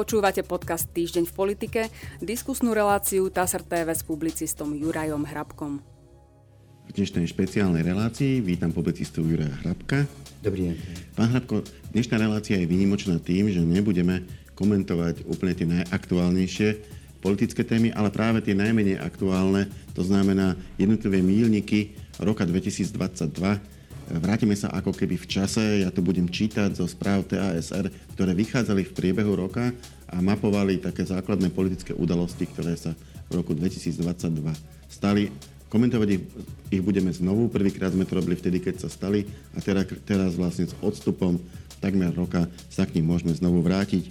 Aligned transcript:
Počúvate 0.00 0.40
podcast 0.40 0.88
Týždeň 0.96 1.28
v 1.28 1.36
politike, 1.36 1.80
diskusnú 2.24 2.72
reláciu 2.72 3.28
TASR 3.28 3.60
TV 3.60 3.92
s 3.92 4.00
publicistom 4.00 4.72
Jurajom 4.72 5.28
Hrabkom. 5.28 5.84
V 6.88 6.90
dnešnej 6.96 7.28
špeciálnej 7.28 7.84
relácii 7.84 8.40
vítam 8.40 8.72
publicistu 8.72 9.20
Juraja 9.20 9.52
Hrabka. 9.60 10.08
Dobrý 10.40 10.72
deň. 10.72 10.74
Pán 11.20 11.28
Hrabko, 11.36 11.68
dnešná 11.92 12.16
relácia 12.16 12.56
je 12.56 12.64
výnimočná 12.64 13.20
tým, 13.20 13.52
že 13.52 13.60
nebudeme 13.60 14.24
komentovať 14.56 15.28
úplne 15.28 15.52
tie 15.52 15.68
najaktuálnejšie 15.68 16.68
politické 17.20 17.60
témy, 17.60 17.92
ale 17.92 18.08
práve 18.08 18.40
tie 18.40 18.56
najmenej 18.56 19.04
aktuálne, 19.04 19.68
to 19.92 20.00
znamená 20.00 20.56
jednotlivé 20.80 21.20
mílniky 21.20 21.92
roka 22.24 22.48
2022 22.48 23.79
Vrátime 24.10 24.58
sa 24.58 24.74
ako 24.74 24.90
keby 24.90 25.14
v 25.14 25.30
čase, 25.30 25.86
ja 25.86 25.94
to 25.94 26.02
budem 26.02 26.26
čítať 26.26 26.74
zo 26.74 26.82
správ 26.90 27.30
TASR, 27.30 27.86
ktoré 28.18 28.34
vychádzali 28.34 28.82
v 28.82 28.94
priebehu 28.96 29.38
roka 29.38 29.70
a 30.10 30.18
mapovali 30.18 30.82
také 30.82 31.06
základné 31.06 31.54
politické 31.54 31.94
udalosti, 31.94 32.50
ktoré 32.50 32.74
sa 32.74 32.90
v 33.30 33.38
roku 33.38 33.54
2022 33.54 34.02
stali. 34.90 35.30
Komentovať 35.70 36.08
ich, 36.10 36.22
ich 36.74 36.82
budeme 36.82 37.14
znovu. 37.14 37.46
Prvýkrát 37.46 37.94
sme 37.94 38.02
to 38.02 38.18
robili 38.18 38.34
vtedy, 38.34 38.58
keď 38.58 38.82
sa 38.82 38.88
stali 38.90 39.30
a 39.54 39.62
teraz, 39.62 39.86
teraz 40.02 40.34
vlastne 40.34 40.66
s 40.66 40.74
odstupom 40.82 41.38
takmer 41.78 42.10
roka 42.10 42.50
sa 42.66 42.82
k 42.82 42.98
ním 42.98 43.14
môžeme 43.14 43.30
znovu 43.30 43.62
vrátiť. 43.62 44.10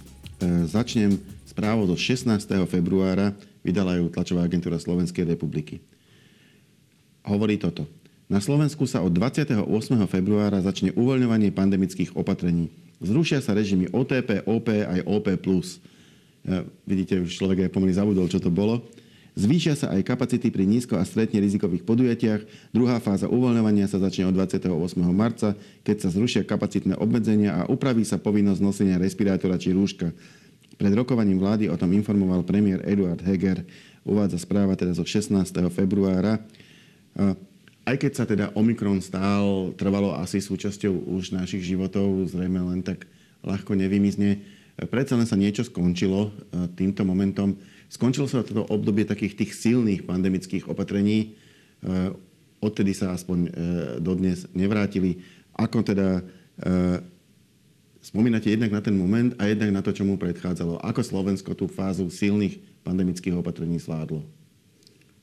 začnem 0.64 1.20
správou 1.44 1.84
zo 1.84 2.00
16. 2.00 2.40
februára, 2.64 3.36
vydala 3.60 4.00
ju 4.00 4.08
tlačová 4.08 4.48
agentúra 4.48 4.80
Slovenskej 4.80 5.28
republiky. 5.28 5.84
Hovorí 7.20 7.60
toto. 7.60 7.99
Na 8.30 8.38
Slovensku 8.38 8.86
sa 8.86 9.02
od 9.02 9.10
28. 9.10 9.66
februára 10.06 10.62
začne 10.62 10.94
uvoľňovanie 10.94 11.50
pandemických 11.50 12.14
opatrení. 12.14 12.70
Zrušia 13.02 13.42
sa 13.42 13.58
režimy 13.58 13.90
OTP, 13.90 14.46
OP 14.46 14.70
aj 14.70 15.02
OP+. 15.02 15.26
Ja, 16.46 16.62
vidíte, 16.86 17.26
už 17.26 17.34
človek 17.34 17.66
aj 17.66 17.74
pomaly 17.74 17.90
zabudol, 17.90 18.30
čo 18.30 18.38
to 18.38 18.54
bolo. 18.54 18.86
Zvýšia 19.34 19.74
sa 19.74 19.90
aj 19.90 20.06
kapacity 20.06 20.46
pri 20.54 20.62
nízko 20.62 20.94
a 20.94 21.02
stredne 21.02 21.42
rizikových 21.42 21.82
podujatiach. 21.82 22.70
Druhá 22.70 23.02
fáza 23.02 23.26
uvoľňovania 23.26 23.90
sa 23.90 23.98
začne 23.98 24.30
od 24.30 24.38
28. 24.38 24.70
marca, 25.10 25.58
keď 25.82 25.96
sa 26.06 26.08
zrušia 26.14 26.46
kapacitné 26.46 26.94
obmedzenia 27.02 27.66
a 27.66 27.66
upraví 27.66 28.06
sa 28.06 28.22
povinnosť 28.22 28.62
nosenia 28.62 29.02
respirátora 29.02 29.58
či 29.58 29.74
rúška. 29.74 30.14
Pred 30.78 30.92
rokovaním 30.94 31.42
vlády 31.42 31.66
o 31.66 31.74
tom 31.74 31.90
informoval 31.90 32.46
premiér 32.46 32.86
Eduard 32.86 33.26
Heger. 33.26 33.66
Uvádza 34.06 34.38
správa 34.38 34.78
teda 34.78 34.94
zo 34.94 35.02
16. 35.02 35.34
februára. 35.74 36.38
Aj 37.88 37.96
keď 37.96 38.12
sa 38.12 38.24
teda 38.28 38.52
Omikron 38.52 39.00
stál, 39.00 39.72
trvalo 39.74 40.12
asi 40.12 40.38
súčasťou 40.38 41.10
už 41.16 41.32
našich 41.32 41.64
životov, 41.64 42.28
zrejme 42.28 42.60
len 42.60 42.84
tak 42.84 43.08
ľahko 43.40 43.72
nevymizne, 43.72 44.44
predsa 44.88 45.16
len 45.16 45.28
sa 45.28 45.36
niečo 45.36 45.64
skončilo 45.64 46.28
e, 46.28 46.30
týmto 46.76 47.04
momentom. 47.04 47.56
Skončilo 47.90 48.28
sa 48.28 48.44
toto 48.44 48.68
obdobie 48.68 49.04
takých 49.04 49.36
tých 49.36 49.52
silných 49.56 50.04
pandemických 50.08 50.68
opatrení. 50.68 51.36
E, 51.84 52.12
odtedy 52.60 52.92
sa 52.96 53.12
aspoň 53.12 53.38
e, 53.44 53.50
dodnes 54.00 54.48
nevrátili. 54.56 55.20
Ako 55.56 55.84
teda 55.84 56.24
spomínate 58.04 58.52
jednak 58.52 58.68
na 58.68 58.80
ten 58.84 58.92
moment 58.92 59.32
a 59.40 59.48
jednak 59.48 59.72
na 59.72 59.80
to, 59.80 59.96
čo 59.96 60.04
mu 60.04 60.20
predchádzalo. 60.20 60.80
Ako 60.80 61.00
Slovensko 61.00 61.56
tú 61.56 61.68
fázu 61.68 62.08
silných 62.12 62.60
pandemických 62.84 63.36
opatrení 63.36 63.80
sládlo? 63.80 64.24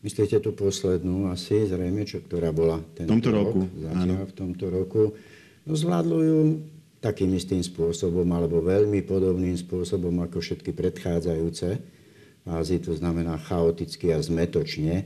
Myslíte 0.06 0.38
tú 0.38 0.54
poslednú 0.54 1.34
asi, 1.34 1.66
zrejme, 1.66 2.06
čo, 2.06 2.22
ktorá 2.22 2.54
bola 2.54 2.78
tento 2.94 3.18
tomto 3.18 3.30
rok, 3.34 3.46
roku, 3.50 3.62
áno. 3.98 4.14
v 4.30 4.34
tomto 4.38 4.66
roku. 4.70 5.02
No 5.66 5.74
zvládlo 5.74 6.18
ju 6.22 6.38
takým 7.02 7.34
istým 7.34 7.66
spôsobom, 7.66 8.26
alebo 8.30 8.62
veľmi 8.62 9.02
podobným 9.06 9.58
spôsobom 9.58 10.14
ako 10.22 10.38
všetky 10.42 10.74
predchádzajúce 10.74 11.70
fázy, 12.48 12.80
to 12.80 12.96
znamená 12.96 13.36
chaoticky 13.42 14.16
a 14.16 14.24
zmetočne, 14.24 15.04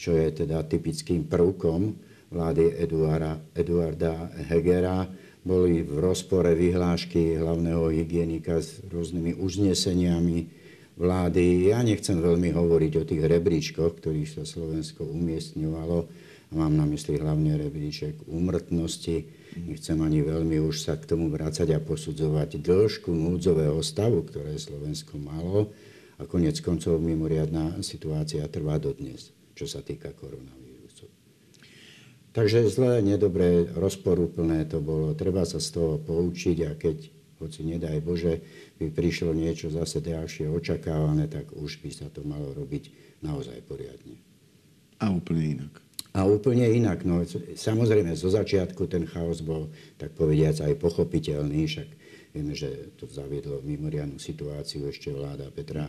čo 0.00 0.16
je 0.16 0.32
teda 0.32 0.64
typickým 0.64 1.28
prvkom 1.28 1.92
vlády 2.32 2.80
Eduarda, 2.80 3.36
Eduarda 3.52 4.32
Hegera. 4.48 5.04
Boli 5.44 5.84
v 5.84 5.98
rozpore 6.00 6.52
vyhlášky 6.56 7.36
hlavného 7.36 7.88
hygienika 7.92 8.60
s 8.60 8.80
rôznymi 8.88 9.38
uzneseniami, 9.38 10.57
vlády. 10.98 11.70
Ja 11.70 11.80
nechcem 11.86 12.18
veľmi 12.18 12.50
hovoriť 12.50 12.92
o 12.98 13.06
tých 13.06 13.22
rebríčkoch, 13.22 14.02
ktorých 14.02 14.30
sa 14.34 14.42
Slovensko 14.42 15.06
umiestňovalo. 15.06 16.10
Mám 16.58 16.74
na 16.74 16.88
mysli 16.90 17.20
hlavne 17.20 17.60
rebríček 17.60 18.26
úmrtnosti. 18.26 19.30
Nechcem 19.62 20.00
ani 20.02 20.26
veľmi 20.26 20.58
už 20.64 20.90
sa 20.90 20.98
k 20.98 21.06
tomu 21.06 21.30
vrácať 21.30 21.76
a 21.76 21.80
posudzovať 21.80 22.58
dĺžku 22.58 23.14
núdzového 23.14 23.78
stavu, 23.84 24.26
ktoré 24.26 24.58
Slovensko 24.58 25.20
malo. 25.22 25.70
A 26.18 26.26
konec 26.26 26.58
koncov 26.58 26.98
mimoriadná 26.98 27.78
situácia 27.86 28.42
trvá 28.50 28.82
dodnes, 28.82 29.30
čo 29.54 29.70
sa 29.70 29.84
týka 29.86 30.10
koronavírusu. 30.18 31.06
Takže 32.34 32.66
zlé, 32.66 33.06
nedobré, 33.06 33.70
rozporúplné 33.70 34.66
to 34.66 34.82
bolo. 34.82 35.14
Treba 35.14 35.46
sa 35.46 35.62
z 35.62 35.68
toho 35.78 35.94
poučiť 36.02 36.58
a 36.66 36.72
keď 36.74 37.17
hoci 37.38 37.62
nedaj 37.62 38.02
Bože, 38.02 38.42
by 38.82 38.90
prišlo 38.90 39.34
niečo 39.34 39.70
zase 39.70 40.02
ďalšie 40.02 40.50
očakávané, 40.50 41.30
tak 41.30 41.54
už 41.54 41.78
by 41.82 41.90
sa 41.94 42.06
to 42.10 42.26
malo 42.26 42.50
robiť 42.54 42.90
naozaj 43.22 43.62
poriadne. 43.66 44.18
A 44.98 45.14
úplne 45.14 45.58
inak. 45.58 45.72
A 46.10 46.26
úplne 46.26 46.66
inak. 46.66 47.06
No, 47.06 47.22
samozrejme, 47.54 48.10
zo 48.18 48.34
začiatku 48.34 48.90
ten 48.90 49.06
chaos 49.06 49.38
bol, 49.38 49.70
tak 49.94 50.18
povediac, 50.18 50.58
aj 50.58 50.74
pochopiteľný, 50.82 51.70
však 51.70 51.88
vieme, 52.34 52.58
že 52.58 52.94
to 52.98 53.06
zaviedlo 53.06 53.62
mimoriadnú 53.62 54.18
situáciu 54.18 54.90
ešte 54.90 55.14
vláda 55.14 55.46
Petra 55.54 55.86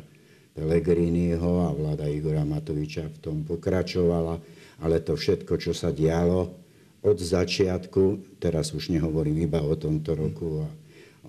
Pellegriniho 0.53 1.65
a 1.65 1.73
vláda 1.73 2.05
Igora 2.05 2.45
Matoviča 2.45 3.09
v 3.09 3.17
tom 3.21 3.37
pokračovala, 3.41 4.37
ale 4.85 5.01
to 5.01 5.17
všetko, 5.17 5.57
čo 5.57 5.73
sa 5.73 5.89
dialo 5.89 6.51
od 6.99 7.15
začiatku, 7.15 8.37
teraz 8.43 8.75
už 8.75 8.91
nehovorím 8.91 9.47
iba 9.47 9.63
o 9.63 9.71
tomto 9.79 10.19
roku 10.19 10.67
a 10.67 10.69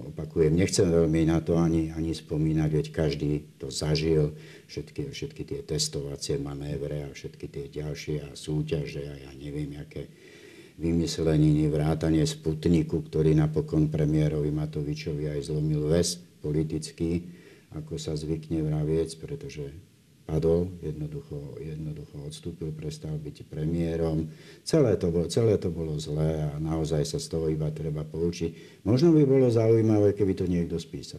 Opakujem, 0.00 0.56
nechcem 0.56 0.88
veľmi 0.88 1.28
na 1.28 1.44
to 1.44 1.60
ani, 1.60 1.92
ani 1.92 2.16
spomínať, 2.16 2.70
veď 2.72 2.86
každý 2.88 3.30
to 3.60 3.68
zažil, 3.68 4.32
všetky, 4.66 5.12
všetky 5.12 5.42
tie 5.44 5.60
testovacie 5.60 6.40
manévre 6.40 7.04
a 7.04 7.12
všetky 7.12 7.46
tie 7.52 7.64
ďalšie 7.68 8.24
a 8.24 8.30
súťaže 8.32 9.04
a 9.04 9.14
ja 9.28 9.30
neviem, 9.36 9.76
aké 9.76 10.08
vymysleniny, 10.80 11.68
vrátanie 11.68 12.24
Sputniku, 12.24 13.04
ktorý 13.04 13.36
napokon 13.36 13.92
premiérovi 13.92 14.48
Matovičovi 14.48 15.28
aj 15.28 15.52
zlomil 15.52 15.84
väz 15.84 16.16
politický, 16.40 17.28
ako 17.76 18.00
sa 18.00 18.16
zvykne 18.16 18.64
vravieť, 18.64 19.20
pretože 19.20 19.68
padol, 20.30 20.70
jednoducho, 20.78 21.58
jednoducho 21.58 22.22
odstúpil, 22.22 22.70
prestal 22.70 23.18
byť 23.18 23.50
premiérom. 23.50 24.30
Celé 24.62 24.94
to, 24.94 25.10
bolo, 25.10 25.26
celé 25.26 25.58
to 25.58 25.74
bolo 25.74 25.98
zlé 25.98 26.46
a 26.46 26.54
naozaj 26.62 27.02
sa 27.02 27.18
z 27.18 27.26
toho 27.26 27.50
iba 27.50 27.66
treba 27.74 28.06
poučiť. 28.06 28.82
Možno 28.86 29.10
by 29.10 29.26
bolo 29.26 29.50
zaujímavé, 29.50 30.14
keby 30.14 30.38
to 30.38 30.46
niekto 30.46 30.78
spísal. 30.78 31.18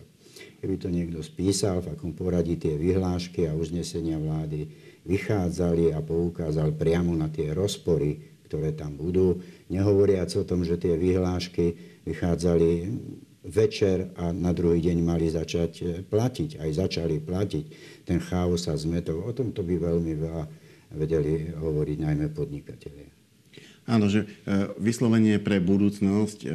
Keby 0.63 0.75
to 0.79 0.87
niekto 0.87 1.19
spísal, 1.19 1.83
v 1.83 1.91
akom 1.91 2.15
poradí 2.15 2.55
tie 2.55 2.79
vyhlášky 2.79 3.51
a 3.51 3.57
uznesenia 3.57 4.15
vlády 4.15 4.71
vychádzali 5.03 5.91
a 5.91 5.99
poukázal 5.99 6.71
priamo 6.79 7.11
na 7.11 7.27
tie 7.27 7.51
rozpory, 7.51 8.39
ktoré 8.47 8.71
tam 8.71 8.95
budú. 8.95 9.43
Nehovoriac 9.67 10.31
o 10.39 10.47
tom, 10.47 10.63
že 10.63 10.79
tie 10.79 10.95
vyhlášky 10.95 11.99
vychádzali 12.07 12.69
večer 13.41 14.13
a 14.17 14.29
na 14.29 14.53
druhý 14.53 14.81
deň 14.85 14.97
mali 15.01 15.27
začať 15.29 15.71
e, 15.81 15.85
platiť. 16.05 16.61
Aj 16.61 16.69
začali 16.69 17.17
platiť. 17.17 17.65
Ten 18.05 18.21
chaos 18.21 18.69
a 18.69 18.77
zmetov, 18.77 19.25
o 19.25 19.31
tomto 19.33 19.65
by 19.65 19.75
veľmi 19.81 20.13
veľa 20.13 20.43
vedeli 20.93 21.49
hovoriť 21.57 21.97
najmä 22.05 22.27
podnikatelia. 22.35 23.09
Áno, 23.89 24.05
že 24.05 24.23
e, 24.23 24.27
vyslovenie 24.77 25.41
pre 25.41 25.57
budúcnosť, 25.57 26.39
e, 26.45 26.49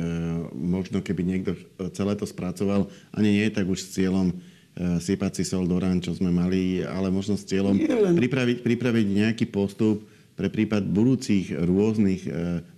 možno 0.55 1.03
keby 1.03 1.23
niekto 1.27 1.59
celé 1.91 2.15
to 2.15 2.23
spracoval, 2.23 2.87
ani 3.11 3.35
nie 3.35 3.45
je 3.51 3.57
tak 3.59 3.67
už 3.67 3.83
s 3.83 3.93
cieľom 3.99 4.35
sypať 4.77 5.41
si 5.41 5.45
sol 5.49 5.65
do 5.65 5.81
rán, 5.81 6.05
čo 6.05 6.13
sme 6.13 6.29
mali, 6.29 6.85
ale 6.85 7.09
možno 7.09 7.33
s 7.41 7.49
cieľom 7.49 7.81
len... 7.81 8.13
pripraviť, 8.13 8.61
pripraviť 8.61 9.07
nejaký 9.09 9.49
postup 9.49 10.05
pre 10.37 10.53
prípad 10.53 10.85
budúcich 10.85 11.49
rôznych 11.49 12.29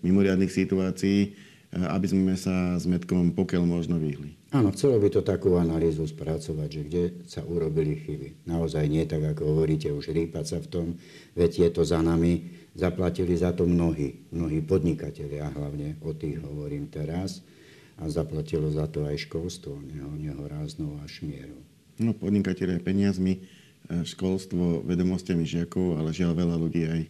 mimoriadných 0.06 0.46
situácií, 0.46 1.34
aby 1.72 2.06
sme 2.08 2.32
sa 2.32 2.80
s 2.80 2.88
Metkom 2.88 3.36
pokiaľ 3.36 3.62
možno 3.68 4.00
vyhli. 4.00 4.38
Áno, 4.48 4.72
chcelo 4.72 4.96
by 4.96 5.12
to 5.12 5.20
takú 5.20 5.60
analýzu 5.60 6.08
spracovať, 6.08 6.68
že 6.72 6.82
kde 6.88 7.02
sa 7.28 7.44
urobili 7.44 8.00
chyby. 8.00 8.48
Naozaj 8.48 8.84
nie 8.88 9.04
tak, 9.04 9.20
ako 9.20 9.52
hovoríte, 9.52 9.92
už 9.92 10.16
rýpať 10.16 10.56
sa 10.56 10.58
v 10.64 10.68
tom, 10.72 10.86
veď 11.36 11.68
je 11.68 11.70
to 11.76 11.82
za 11.84 12.00
nami. 12.00 12.56
Zaplatili 12.72 13.36
za 13.36 13.52
to 13.52 13.68
mnohí, 13.68 14.24
mnohí 14.32 14.64
podnikatelia, 14.64 15.52
hlavne 15.52 16.00
o 16.00 16.16
tých 16.16 16.40
hovorím 16.40 16.88
teraz. 16.88 17.44
A 17.98 18.06
zaplatilo 18.08 18.70
za 18.70 18.86
to 18.86 19.04
aj 19.04 19.26
školstvo, 19.26 19.74
neho, 19.82 20.14
nehoráznou 20.14 21.02
a 21.02 21.04
šmierou. 21.10 21.58
No, 21.98 22.14
podnikatelia 22.14 22.78
peniazmi, 22.78 23.42
eh, 23.42 24.06
školstvo, 24.06 24.86
vedomostiami 24.86 25.42
žiakov, 25.42 25.98
ale 25.98 26.14
žiaľ 26.14 26.32
veľa 26.38 26.56
ľudí 26.56 26.82
aj 26.86 27.02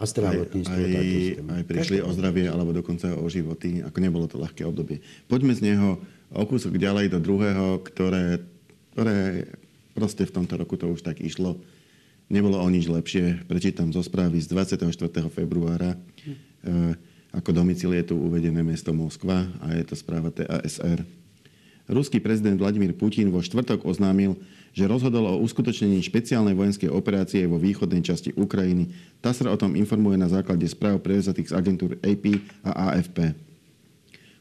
a 0.00 0.04
zdravotníctvo 0.08 0.80
aj, 0.80 0.92
takisto. 0.96 1.42
Aj 1.44 1.64
prišli 1.68 1.96
Každý 2.00 2.08
o 2.08 2.10
zdravie 2.16 2.46
alebo 2.48 2.72
dokonca 2.72 3.12
o 3.12 3.28
životy, 3.28 3.84
ako 3.84 3.98
nebolo 4.00 4.24
to 4.24 4.40
ľahké 4.40 4.64
obdobie. 4.64 5.04
Poďme 5.28 5.52
z 5.52 5.70
neho 5.70 6.00
o 6.32 6.42
kúsok 6.48 6.80
ďalej 6.80 7.12
do 7.12 7.20
druhého, 7.20 7.84
ktoré 7.84 8.40
ktoré 9.00 9.48
proste 9.94 10.26
v 10.26 10.34
tomto 10.34 10.60
roku 10.60 10.74
to 10.76 10.90
už 10.90 11.00
tak 11.00 11.22
išlo. 11.22 11.56
Nebolo 12.30 12.60
o 12.60 12.68
nič 12.70 12.86
lepšie. 12.86 13.48
Prečítam 13.48 13.90
zo 13.90 14.04
správy 14.04 14.38
z 14.38 14.52
24. 14.52 14.86
februára. 15.32 15.96
E, 15.96 15.98
ako 17.32 17.50
domicil 17.54 17.94
je 17.96 18.12
tu 18.12 18.14
uvedené 18.18 18.62
mesto 18.62 18.92
Moskva 18.92 19.46
a 19.62 19.74
je 19.74 19.84
to 19.86 19.94
správa 19.96 20.30
TASR. 20.30 21.02
Ruský 21.90 22.22
prezident 22.22 22.54
Vladimír 22.54 22.94
Putin 22.94 23.34
vo 23.34 23.42
štvrtok 23.42 23.82
oznámil, 23.82 24.38
že 24.70 24.86
rozhodol 24.86 25.26
o 25.26 25.42
uskutočnení 25.42 25.98
špeciálnej 26.06 26.54
vojenskej 26.54 26.86
operácie 26.86 27.42
vo 27.50 27.58
východnej 27.58 28.06
časti 28.06 28.30
Ukrajiny. 28.38 28.94
TASR 29.18 29.50
o 29.50 29.58
tom 29.58 29.74
informuje 29.74 30.14
na 30.14 30.30
základe 30.30 30.62
správ 30.70 31.02
prevzatých 31.02 31.50
z 31.50 31.56
agentúr 31.58 31.98
AP 31.98 32.38
a 32.62 32.94
AFP. 32.94 33.34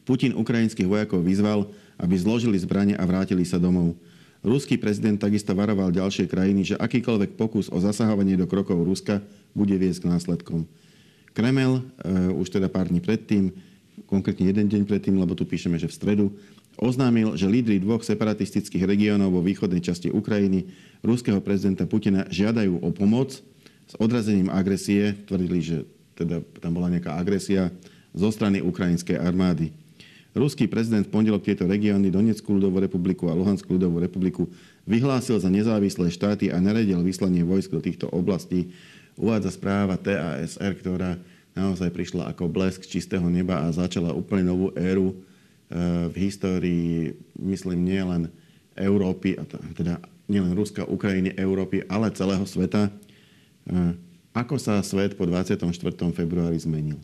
Putin 0.06 0.38
ukrajinských 0.38 0.86
vojakov 0.86 1.26
vyzval, 1.26 1.74
aby 1.98 2.14
zložili 2.22 2.62
zbranie 2.62 2.94
a 2.94 3.04
vrátili 3.10 3.42
sa 3.42 3.58
domov. 3.58 3.98
Ruský 4.46 4.78
prezident 4.78 5.18
takisto 5.18 5.52
varoval 5.52 5.90
ďalšie 5.90 6.30
krajiny, 6.30 6.64
že 6.64 6.80
akýkoľvek 6.80 7.36
pokus 7.36 7.68
o 7.74 7.82
zasahovanie 7.82 8.38
do 8.38 8.46
krokov 8.46 8.78
Ruska 8.86 9.26
bude 9.52 9.74
viesť 9.76 10.06
k 10.06 10.10
následkom. 10.14 10.70
Kremel 11.34 11.82
uh, 11.82 12.40
už 12.40 12.48
teda 12.54 12.72
pár 12.72 12.88
dní 12.88 13.04
predtým, 13.04 13.52
konkrétne 14.08 14.48
jeden 14.48 14.72
deň 14.72 14.88
predtým, 14.88 15.20
lebo 15.20 15.36
tu 15.36 15.44
píšeme, 15.44 15.76
že 15.76 15.92
v 15.92 15.98
stredu, 15.98 16.26
oznámil, 16.80 17.36
že 17.36 17.52
lídry 17.52 17.84
dvoch 17.84 18.02
separatistických 18.02 18.88
regiónov 18.88 19.36
vo 19.36 19.44
východnej 19.44 19.84
časti 19.84 20.08
Ukrajiny 20.10 20.72
ruského 21.04 21.44
prezidenta 21.44 21.84
Putina 21.84 22.26
žiadajú 22.32 22.80
o 22.80 22.90
pomoc 22.96 23.36
s 23.90 23.94
odrazením 24.00 24.48
agresie. 24.48 25.14
Tvrdili, 25.28 25.60
že 25.60 25.78
teda 26.16 26.40
tam 26.64 26.80
bola 26.80 26.88
nejaká 26.88 27.20
agresia 27.20 27.70
zo 28.16 28.32
strany 28.32 28.64
ukrajinskej 28.64 29.20
armády. 29.20 29.76
Ruský 30.30 30.70
prezident 30.70 31.04
v 31.04 31.12
pondelok 31.12 31.42
tieto 31.42 31.66
regióny 31.66 32.14
Donetskú 32.14 32.54
ľudovú 32.54 32.80
republiku 32.80 33.28
a 33.28 33.36
Luhanskú 33.36 33.76
ľudovú 33.76 33.98
republiku 33.98 34.46
vyhlásil 34.86 35.42
za 35.42 35.50
nezávislé 35.50 36.14
štáty 36.14 36.54
a 36.54 36.62
naredil 36.62 37.02
vyslanie 37.02 37.42
vojsk 37.42 37.74
do 37.74 37.82
týchto 37.82 38.06
oblastí. 38.14 38.70
Uvádza 39.18 39.58
správa 39.58 39.98
TASR, 39.98 40.78
ktorá 40.80 41.18
naozaj 41.58 41.90
prišla 41.90 42.30
ako 42.30 42.46
blesk 42.46 42.86
čistého 42.86 43.26
neba 43.26 43.66
a 43.66 43.74
začala 43.74 44.14
úplne 44.14 44.54
novú 44.54 44.70
éru 44.78 45.18
v 46.10 46.16
histórii, 46.18 47.14
myslím, 47.38 47.86
nie 47.86 48.02
len 48.02 48.22
Európy, 48.74 49.38
teda 49.78 50.02
nielen 50.30 50.54
Ruska, 50.54 50.86
Ukrajiny, 50.86 51.34
Európy, 51.38 51.84
ale 51.90 52.14
celého 52.14 52.46
sveta. 52.46 52.94
Eh, 53.70 53.94
ako 54.34 54.62
sa 54.62 54.80
svet 54.86 55.18
po 55.18 55.26
24. 55.26 56.14
februári 56.14 56.62
zmenil? 56.62 57.02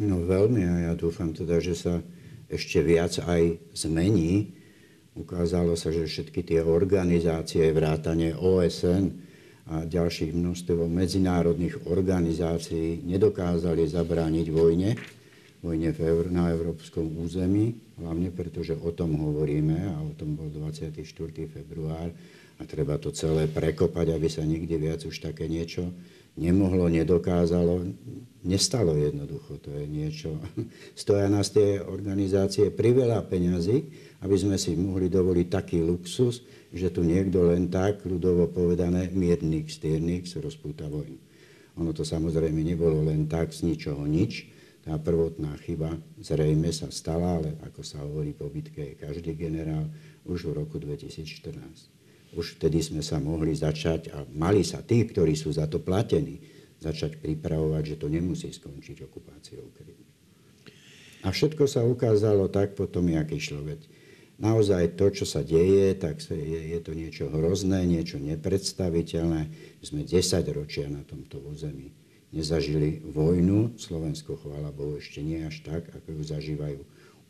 No 0.00 0.24
veľmi 0.24 0.64
a 0.64 0.74
ja 0.90 0.92
dúfam 0.96 1.36
teda, 1.36 1.60
že 1.60 1.76
sa 1.76 2.00
ešte 2.48 2.80
viac 2.80 3.20
aj 3.20 3.60
zmení. 3.76 4.56
Ukázalo 5.12 5.76
sa, 5.76 5.92
že 5.92 6.08
všetky 6.08 6.40
tie 6.40 6.60
organizácie, 6.64 7.68
vrátane 7.68 8.32
OSN 8.32 9.12
a 9.70 9.84
ďalších 9.84 10.32
množstvo 10.32 10.88
medzinárodných 10.88 11.84
organizácií 11.84 13.04
nedokázali 13.04 13.84
zabrániť 13.86 14.46
vojne, 14.48 14.96
vojne 15.60 15.92
na 16.32 16.52
európskom 16.52 17.20
území, 17.20 17.76
hlavne 18.00 18.32
pretože 18.32 18.72
o 18.76 18.90
tom 18.92 19.16
hovoríme 19.16 19.76
a 19.92 19.96
o 20.00 20.12
tom 20.16 20.36
bol 20.36 20.48
24. 20.48 21.04
február 21.48 22.08
a 22.56 22.62
treba 22.64 22.96
to 22.96 23.12
celé 23.12 23.48
prekopať, 23.48 24.16
aby 24.16 24.28
sa 24.28 24.44
nikdy 24.44 24.74
viac 24.80 25.04
už 25.04 25.20
také 25.20 25.48
niečo 25.48 25.92
nemohlo, 26.38 26.86
nedokázalo, 26.86 27.84
nestalo 28.46 28.94
jednoducho. 28.94 29.58
To 29.60 29.70
je 29.74 29.84
niečo. 29.88 30.38
Stoja 31.00 31.26
nás 31.26 31.50
tie 31.50 31.82
organizácie 31.82 32.70
priveľa 32.70 33.26
peňazí, 33.26 33.90
aby 34.24 34.36
sme 34.36 34.56
si 34.60 34.76
mohli 34.76 35.12
dovoliť 35.12 35.46
taký 35.48 35.82
luxus, 35.82 36.44
že 36.70 36.92
tu 36.92 37.02
niekto 37.02 37.50
len 37.50 37.66
tak, 37.66 38.06
ľudovo 38.06 38.46
povedané, 38.52 39.10
miernik, 39.10 39.72
stiernik, 39.72 40.28
rozpúta 40.38 40.86
vojnu. 40.86 41.18
Ono 41.80 41.90
to 41.96 42.04
samozrejme 42.04 42.60
nebolo 42.60 43.02
len 43.04 43.26
tak 43.26 43.50
z 43.50 43.66
ničoho 43.68 44.04
nič. 44.04 44.46
Tá 44.90 44.98
prvotná 44.98 45.54
chyba 45.62 45.94
zrejme 46.18 46.74
sa 46.74 46.90
stala, 46.90 47.38
ale 47.38 47.54
ako 47.62 47.86
sa 47.86 48.02
hovorí 48.02 48.34
po 48.34 48.50
bitke, 48.50 48.82
je 48.82 48.98
každý 48.98 49.38
generál 49.38 49.86
už 50.26 50.50
v 50.50 50.66
roku 50.66 50.82
2014 50.82 52.00
už 52.34 52.58
vtedy 52.58 52.78
sme 52.78 53.02
sa 53.02 53.18
mohli 53.18 53.50
začať, 53.54 54.14
a 54.14 54.22
mali 54.30 54.62
sa 54.62 54.82
tí, 54.86 55.02
ktorí 55.02 55.34
sú 55.34 55.50
za 55.50 55.66
to 55.66 55.82
platení, 55.82 56.38
začať 56.78 57.18
pripravovať, 57.18 57.82
že 57.94 57.96
to 57.98 58.06
nemusí 58.06 58.48
skončiť 58.54 59.02
okupáciou 59.10 59.66
Krymu. 59.74 60.06
A 61.26 61.28
všetko 61.28 61.68
sa 61.68 61.84
ukázalo 61.84 62.48
tak 62.48 62.78
potom, 62.78 63.04
jak 63.10 63.28
išlo. 63.28 63.60
Veď 63.60 63.84
naozaj 64.40 64.96
to, 64.96 65.12
čo 65.12 65.28
sa 65.28 65.44
deje, 65.44 65.92
tak 66.00 66.22
je, 66.24 66.60
je 66.72 66.80
to 66.80 66.96
niečo 66.96 67.28
hrozné, 67.28 67.84
niečo 67.84 68.16
nepredstaviteľné. 68.16 69.42
My 69.52 69.84
sme 69.84 70.00
10 70.08 70.40
ročia 70.56 70.88
na 70.88 71.04
tomto 71.04 71.42
území 71.44 71.92
nezažili 72.30 73.02
vojnu. 73.04 73.74
Slovensko, 73.78 74.38
chvála 74.38 74.70
Bohu, 74.70 74.98
ešte 74.98 75.22
nie 75.22 75.42
až 75.42 75.62
tak, 75.66 75.90
ako 75.90 76.18
ju 76.18 76.22
zažívajú 76.22 76.80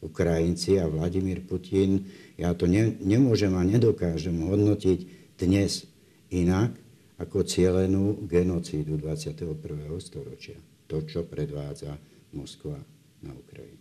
Ukrajinci 0.01 0.81
a 0.81 0.89
Vladimír 0.89 1.45
Putin, 1.45 2.09
ja 2.41 2.57
to 2.57 2.65
ne, 2.65 2.97
nemôžem 3.05 3.53
a 3.53 3.61
nedokážem 3.61 4.33
hodnotiť 4.33 4.99
dnes 5.37 5.85
inak 6.33 6.73
ako 7.21 7.45
cielenú 7.45 8.17
genocídu 8.25 8.97
21. 8.97 9.61
storočia. 10.01 10.57
To, 10.89 11.05
čo 11.05 11.29
predvádza 11.29 12.01
Moskva 12.33 12.81
na 13.21 13.37
Ukrajine. 13.37 13.79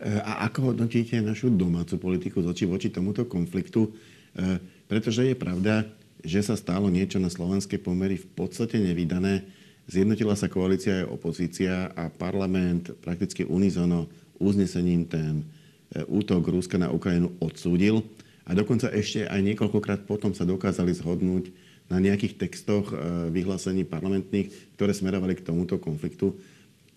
A 0.00 0.46
ako 0.46 0.72
hodnotíte 0.72 1.18
našu 1.24 1.48
domácu 1.48 1.96
politiku 1.96 2.44
z 2.44 2.52
oči 2.52 2.64
voči 2.68 2.88
tomuto 2.92 3.24
konfliktu? 3.24 3.88
E, 4.36 4.60
pretože 4.84 5.24
je 5.24 5.32
pravda, 5.32 5.88
že 6.20 6.44
sa 6.44 6.52
stalo 6.52 6.92
niečo 6.92 7.16
na 7.16 7.32
slovenskej 7.32 7.80
pomery 7.80 8.20
v 8.20 8.28
podstate 8.36 8.76
nevydané. 8.76 9.48
Zjednotila 9.86 10.34
sa 10.34 10.50
koalícia 10.50 11.06
aj 11.06 11.14
opozícia 11.14 11.94
a 11.94 12.10
parlament 12.10 12.90
prakticky 13.06 13.46
unizono 13.46 14.10
uznesením 14.42 15.06
ten 15.06 15.46
e, 15.94 16.02
útok 16.10 16.42
Ruska 16.50 16.74
na 16.74 16.90
Ukrajinu 16.90 17.30
odsúdil 17.38 18.02
a 18.42 18.50
dokonca 18.50 18.90
ešte 18.90 19.30
aj 19.30 19.40
niekoľkokrát 19.46 20.02
potom 20.02 20.34
sa 20.34 20.42
dokázali 20.42 20.90
zhodnúť 20.90 21.54
na 21.86 22.02
nejakých 22.02 22.34
textoch 22.34 22.90
e, 22.90 23.30
vyhlásení 23.30 23.86
parlamentných, 23.86 24.50
ktoré 24.74 24.90
smerovali 24.90 25.38
k 25.38 25.46
tomuto 25.46 25.78
konfliktu. 25.78 26.34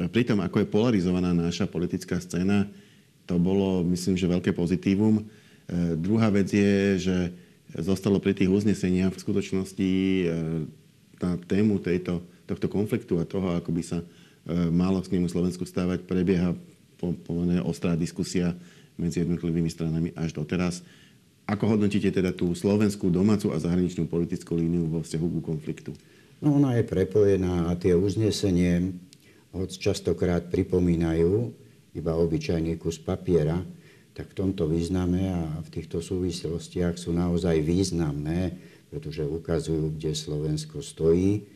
Pritom, 0.09 0.41
ako 0.41 0.65
je 0.65 0.71
polarizovaná 0.73 1.29
naša 1.29 1.69
politická 1.69 2.17
scéna, 2.17 2.65
to 3.29 3.37
bolo, 3.37 3.85
myslím, 3.85 4.17
že 4.17 4.25
veľké 4.25 4.49
pozitívum. 4.57 5.21
E, 5.21 5.23
druhá 5.93 6.33
vec 6.33 6.49
je, 6.49 6.97
že 6.97 7.17
zostalo 7.69 8.17
pri 8.17 8.33
tých 8.33 8.49
uzneseniach 8.49 9.13
v 9.13 9.21
skutočnosti 9.21 9.93
na 11.21 11.37
tému 11.45 11.77
tejto, 11.77 12.17
tohto 12.49 12.65
konfliktu 12.65 13.21
a 13.21 13.29
toho, 13.29 13.53
ako 13.53 13.69
by 13.69 13.83
sa 13.85 14.01
malo 14.73 14.97
k 15.05 15.13
nemu 15.13 15.29
Slovensku 15.29 15.69
stávať, 15.69 16.09
prebieha 16.09 16.57
pomerne 16.97 17.61
ostrá 17.61 17.93
diskusia 17.93 18.57
medzi 18.97 19.21
jednotlivými 19.21 19.69
stranami 19.69 20.09
až 20.17 20.33
doteraz. 20.33 20.81
Ako 21.45 21.77
hodnotíte 21.77 22.09
teda 22.09 22.33
tú 22.33 22.53
slovenskú 22.53 23.09
domácu 23.13 23.53
a 23.53 23.61
zahraničnú 23.61 24.09
politickú 24.09 24.57
líniu 24.57 24.89
vo 24.89 25.05
vzťahu 25.05 25.27
ku 25.37 25.41
konfliktu? 25.41 25.93
No 26.41 26.57
ona 26.57 26.77
je 26.77 26.83
prepojená 26.85 27.69
a 27.69 27.77
tie 27.77 27.93
uznesenie 27.93 28.93
hoď 29.49 29.69
častokrát 29.81 30.45
pripomínajú 30.49 31.51
iba 31.97 32.13
obyčajný 32.13 32.77
kus 32.77 33.01
papiera, 33.01 33.57
tak 34.13 34.35
v 34.35 34.37
tomto 34.45 34.69
význame 34.69 35.25
a 35.31 35.57
v 35.63 35.69
týchto 35.73 36.05
súvislostiach 36.05 37.01
sú 37.01 37.15
naozaj 37.15 37.59
významné, 37.65 38.55
pretože 38.93 39.25
ukazujú, 39.25 39.95
kde 39.97 40.11
Slovensko 40.13 40.85
stojí, 40.85 41.49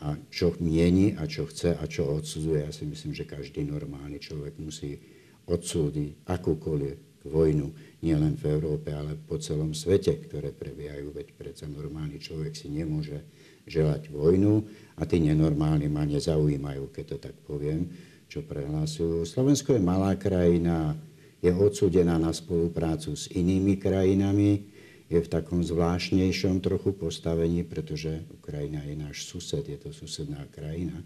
a 0.00 0.16
čo 0.32 0.56
mieni 0.64 1.12
a 1.16 1.28
čo 1.28 1.44
chce 1.44 1.76
a 1.76 1.84
čo 1.84 2.08
odsudzuje. 2.08 2.64
Ja 2.64 2.72
si 2.72 2.88
myslím, 2.88 3.12
že 3.12 3.28
každý 3.28 3.68
normálny 3.68 4.16
človek 4.16 4.56
musí 4.56 4.96
odsúdiť 5.44 6.24
akúkoľvek 6.24 7.24
vojnu, 7.28 7.68
nielen 8.00 8.32
v 8.40 8.44
Európe, 8.48 8.96
ale 8.96 9.12
po 9.12 9.36
celom 9.36 9.76
svete, 9.76 10.16
ktoré 10.24 10.56
prebiehajú. 10.56 11.12
Veď 11.12 11.36
predsa 11.36 11.68
normálny 11.68 12.16
človek 12.16 12.56
si 12.56 12.72
nemôže 12.72 13.20
želať 13.68 14.08
vojnu 14.08 14.64
a 14.96 15.04
tí 15.04 15.20
nenormálni 15.20 15.92
ma 15.92 16.08
nezaujímajú, 16.08 16.88
keď 16.88 17.04
to 17.04 17.16
tak 17.20 17.36
poviem, 17.44 17.92
čo 18.30 18.40
prehlásujú. 18.40 19.28
Slovensko 19.28 19.76
je 19.76 19.82
malá 19.84 20.16
krajina, 20.16 20.96
je 21.44 21.52
odsúdená 21.52 22.16
na 22.16 22.32
spoluprácu 22.32 23.12
s 23.12 23.28
inými 23.32 23.76
krajinami, 23.76 24.69
je 25.10 25.18
v 25.18 25.26
takom 25.26 25.66
zvláštnejšom 25.66 26.62
trochu 26.62 26.94
postavení, 26.94 27.66
pretože 27.66 28.22
Ukrajina 28.30 28.86
je 28.86 28.94
náš 28.94 29.26
sused, 29.26 29.66
je 29.66 29.74
to 29.74 29.90
susedná 29.90 30.46
krajina, 30.54 31.02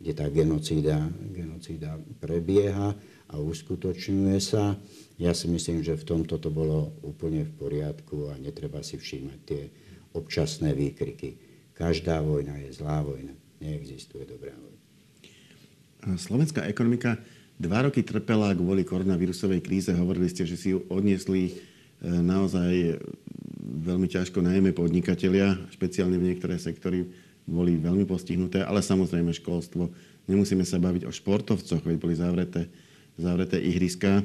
kde 0.00 0.12
tá 0.16 0.26
genocída, 0.32 0.98
genocída 1.30 2.00
prebieha 2.16 2.96
a 3.28 3.34
uskutočňuje 3.36 4.40
sa. 4.40 4.80
Ja 5.20 5.36
si 5.36 5.52
myslím, 5.52 5.84
že 5.84 6.00
v 6.00 6.08
tomto 6.08 6.40
to 6.40 6.48
bolo 6.48 6.96
úplne 7.04 7.44
v 7.44 7.52
poriadku 7.54 8.32
a 8.32 8.40
netreba 8.40 8.80
si 8.80 8.96
všímať 8.96 9.38
tie 9.44 9.62
občasné 10.16 10.72
výkriky. 10.72 11.36
Každá 11.76 12.24
vojna 12.24 12.56
je 12.66 12.72
zlá 12.72 13.04
vojna. 13.04 13.36
Neexistuje 13.60 14.24
dobrá 14.26 14.56
vojna. 14.56 14.80
Slovenská 16.18 16.66
ekonomika 16.66 17.20
dva 17.60 17.86
roky 17.86 18.02
trpela 18.02 18.50
kvôli 18.58 18.82
koronavírusovej 18.82 19.62
kríze. 19.62 19.94
Hovorili 19.94 20.26
ste, 20.26 20.42
že 20.42 20.58
si 20.58 20.74
ju 20.74 20.82
odniesli 20.90 21.62
naozaj 22.02 22.98
veľmi 23.72 24.06
ťažko, 24.06 24.44
najmä 24.44 24.76
podnikatelia, 24.76 25.56
špeciálne 25.72 26.20
v 26.20 26.32
niektoré 26.32 26.60
sektory, 26.60 27.08
boli 27.48 27.74
veľmi 27.80 28.06
postihnuté, 28.06 28.62
ale 28.62 28.84
samozrejme 28.84 29.32
školstvo. 29.34 29.90
Nemusíme 30.30 30.62
sa 30.62 30.78
baviť 30.78 31.08
o 31.08 31.12
športovcoch, 31.12 31.82
veď 31.82 31.96
boli 31.98 32.14
zavreté, 32.14 32.70
zavreté 33.18 33.58
ihriska. 33.58 34.22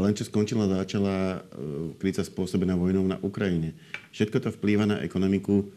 Len 0.00 0.12
čo 0.16 0.24
skončila, 0.24 0.68
začala 0.68 1.44
kríza 2.00 2.24
spôsobená 2.24 2.72
vojnou 2.72 3.04
na 3.04 3.20
Ukrajine. 3.20 3.76
Všetko 4.16 4.36
to 4.40 4.48
vplýva 4.56 4.88
na 4.88 5.04
ekonomiku. 5.04 5.68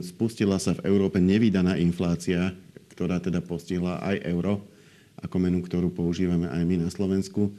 Spustila 0.00 0.56
sa 0.56 0.72
v 0.76 0.88
Európe 0.88 1.20
nevydaná 1.20 1.76
inflácia, 1.76 2.56
ktorá 2.96 3.20
teda 3.20 3.44
postihla 3.44 4.00
aj 4.00 4.24
euro 4.24 4.64
ako 5.20 5.36
menu, 5.40 5.64
ktorú 5.64 5.92
používame 5.92 6.48
aj 6.52 6.62
my 6.64 6.76
na 6.84 6.88
Slovensku. 6.92 7.52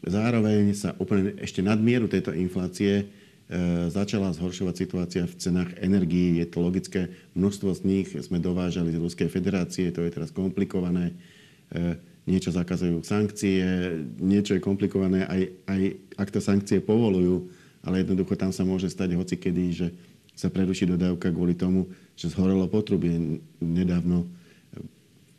Zároveň 0.00 0.72
sa 0.72 0.96
úplne 0.96 1.36
ešte 1.36 1.60
nadmieru 1.60 2.08
tejto 2.08 2.32
inflácie 2.32 3.04
e, 3.04 3.04
začala 3.90 4.30
zhoršovať 4.30 4.74
situácia 4.78 5.22
v 5.26 5.34
cenách 5.34 5.74
energií. 5.82 6.38
Je 6.38 6.46
to 6.46 6.62
logické. 6.62 7.10
Množstvo 7.34 7.74
z 7.74 7.80
nich 7.82 8.08
sme 8.14 8.38
dovážali 8.38 8.94
z 8.94 9.02
Ruskej 9.02 9.26
federácie, 9.26 9.90
to 9.90 10.06
je 10.06 10.14
teraz 10.14 10.30
komplikované. 10.30 11.18
E, 11.74 11.98
niečo 12.30 12.54
zakazujú 12.54 13.02
sankcie, 13.02 13.66
niečo 14.22 14.54
je 14.54 14.62
komplikované, 14.62 15.26
aj, 15.26 15.42
aj 15.66 15.80
ak 16.14 16.28
to 16.30 16.38
sankcie 16.38 16.78
povolujú, 16.78 17.50
ale 17.82 18.06
jednoducho 18.06 18.38
tam 18.38 18.54
sa 18.54 18.62
môže 18.62 18.86
stať 18.86 19.18
hocikedy, 19.18 19.74
že 19.74 19.86
sa 20.38 20.46
preruší 20.46 20.86
dodávka 20.86 21.34
kvôli 21.34 21.58
tomu, 21.58 21.90
že 22.14 22.30
zhorelo 22.30 22.70
potrubie 22.70 23.42
nedávno 23.58 24.30